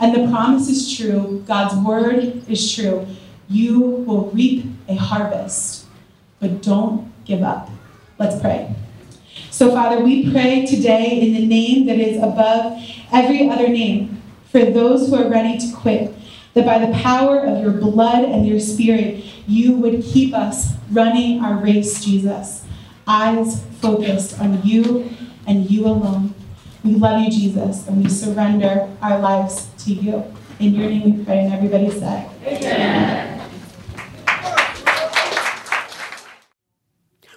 And 0.00 0.14
the 0.14 0.30
promise 0.30 0.68
is 0.68 0.96
true, 0.96 1.44
God's 1.46 1.74
word 1.74 2.48
is 2.48 2.74
true. 2.74 3.06
You 3.48 3.80
will 3.80 4.30
reap 4.30 4.64
a 4.88 4.94
harvest, 4.94 5.86
but 6.40 6.62
don't 6.62 7.12
give 7.24 7.42
up. 7.42 7.68
Let's 8.18 8.40
pray. 8.40 8.74
So, 9.50 9.70
Father, 9.70 10.02
we 10.02 10.30
pray 10.32 10.64
today 10.64 11.20
in 11.20 11.34
the 11.34 11.46
name 11.46 11.86
that 11.86 11.98
is 11.98 12.16
above 12.16 12.82
every 13.12 13.48
other 13.48 13.68
name 13.68 14.22
for 14.50 14.64
those 14.64 15.08
who 15.08 15.16
are 15.16 15.28
ready 15.28 15.58
to 15.58 15.76
quit 15.76 16.14
that 16.54 16.66
by 16.66 16.84
the 16.84 16.92
power 16.98 17.40
of 17.40 17.62
your 17.62 17.72
blood 17.72 18.24
and 18.24 18.46
your 18.46 18.60
spirit, 18.60 19.24
you 19.46 19.72
would 19.76 20.02
keep 20.02 20.34
us 20.34 20.72
running 20.90 21.42
our 21.42 21.56
race, 21.56 22.04
Jesus. 22.04 22.64
Eyes 23.06 23.64
focused 23.80 24.38
on 24.40 24.62
you 24.64 25.10
and 25.46 25.70
you 25.70 25.86
alone. 25.86 26.34
We 26.84 26.92
love 26.92 27.20
you, 27.22 27.30
Jesus, 27.30 27.86
and 27.88 28.02
we 28.02 28.08
surrender 28.08 28.94
our 29.00 29.18
lives 29.18 29.68
to 29.84 29.92
you. 29.92 30.24
In 30.58 30.74
your 30.74 30.88
name 30.88 31.18
we 31.18 31.24
pray, 31.24 31.38
and 31.40 31.52
everybody 31.52 31.90
say, 31.90 32.28
Amen. 32.44 33.21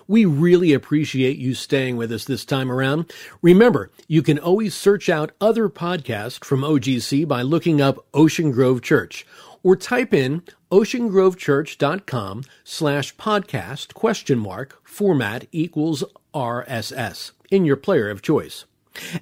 We 0.08 0.26
really 0.26 0.74
appreciate 0.74 1.38
you 1.38 1.54
staying 1.56 1.98
with 1.98 2.12
us 2.12 2.26
this 2.26 2.46
time 2.46 2.72
around. 2.72 3.12
Remember, 3.42 3.92
you 4.08 4.22
can 4.22 4.38
always 4.38 4.76
search 4.76 5.10
out 5.10 5.32
other 5.42 5.68
podcasts 5.68 6.44
from 6.44 6.62
OGC 6.62 7.28
by 7.28 7.42
looking 7.42 7.82
up 7.82 8.06
Ocean 8.14 8.52
Grove 8.52 8.82
Church 8.82 9.26
or 9.64 9.76
type 9.76 10.14
in 10.14 10.44
oceangrovechurch.com 10.72 12.44
slash 12.64 13.16
podcast 13.16 13.94
question 13.96 14.38
mark 14.38 14.80
format 14.84 15.48
equals 15.52 16.04
RSS 16.36 17.32
in 17.50 17.66
your 17.66 17.78
player 17.78 18.10
of 18.10 18.22
choice. 18.22 18.66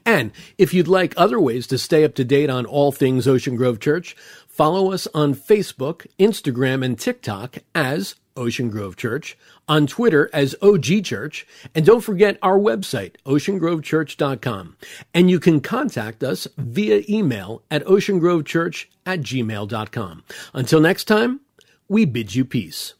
And 0.05 0.31
if 0.57 0.73
you'd 0.73 0.87
like 0.87 1.13
other 1.15 1.39
ways 1.39 1.65
to 1.67 1.77
stay 1.77 2.03
up 2.03 2.13
to 2.15 2.25
date 2.25 2.49
on 2.49 2.65
all 2.65 2.91
things 2.91 3.27
Ocean 3.27 3.55
Grove 3.55 3.79
Church, 3.79 4.15
follow 4.47 4.91
us 4.91 5.07
on 5.13 5.33
Facebook, 5.33 6.05
Instagram, 6.19 6.83
and 6.83 6.99
TikTok 6.99 7.57
as 7.73 8.15
Ocean 8.35 8.69
Grove 8.69 8.95
Church, 8.95 9.37
on 9.67 9.87
Twitter 9.87 10.29
as 10.33 10.55
OG 10.61 11.03
Church, 11.03 11.45
and 11.75 11.85
don't 11.85 12.01
forget 12.01 12.37
our 12.41 12.57
website, 12.57 13.15
oceangrovechurch.com. 13.25 14.77
And 15.13 15.29
you 15.29 15.39
can 15.39 15.61
contact 15.61 16.23
us 16.23 16.47
via 16.57 17.03
email 17.07 17.61
at 17.69 17.85
oceangrovechurch 17.85 18.85
at 19.05 19.21
gmail.com. 19.21 20.23
Until 20.53 20.79
next 20.79 21.05
time, 21.05 21.41
we 21.87 22.05
bid 22.05 22.33
you 22.35 22.45
peace. 22.45 22.93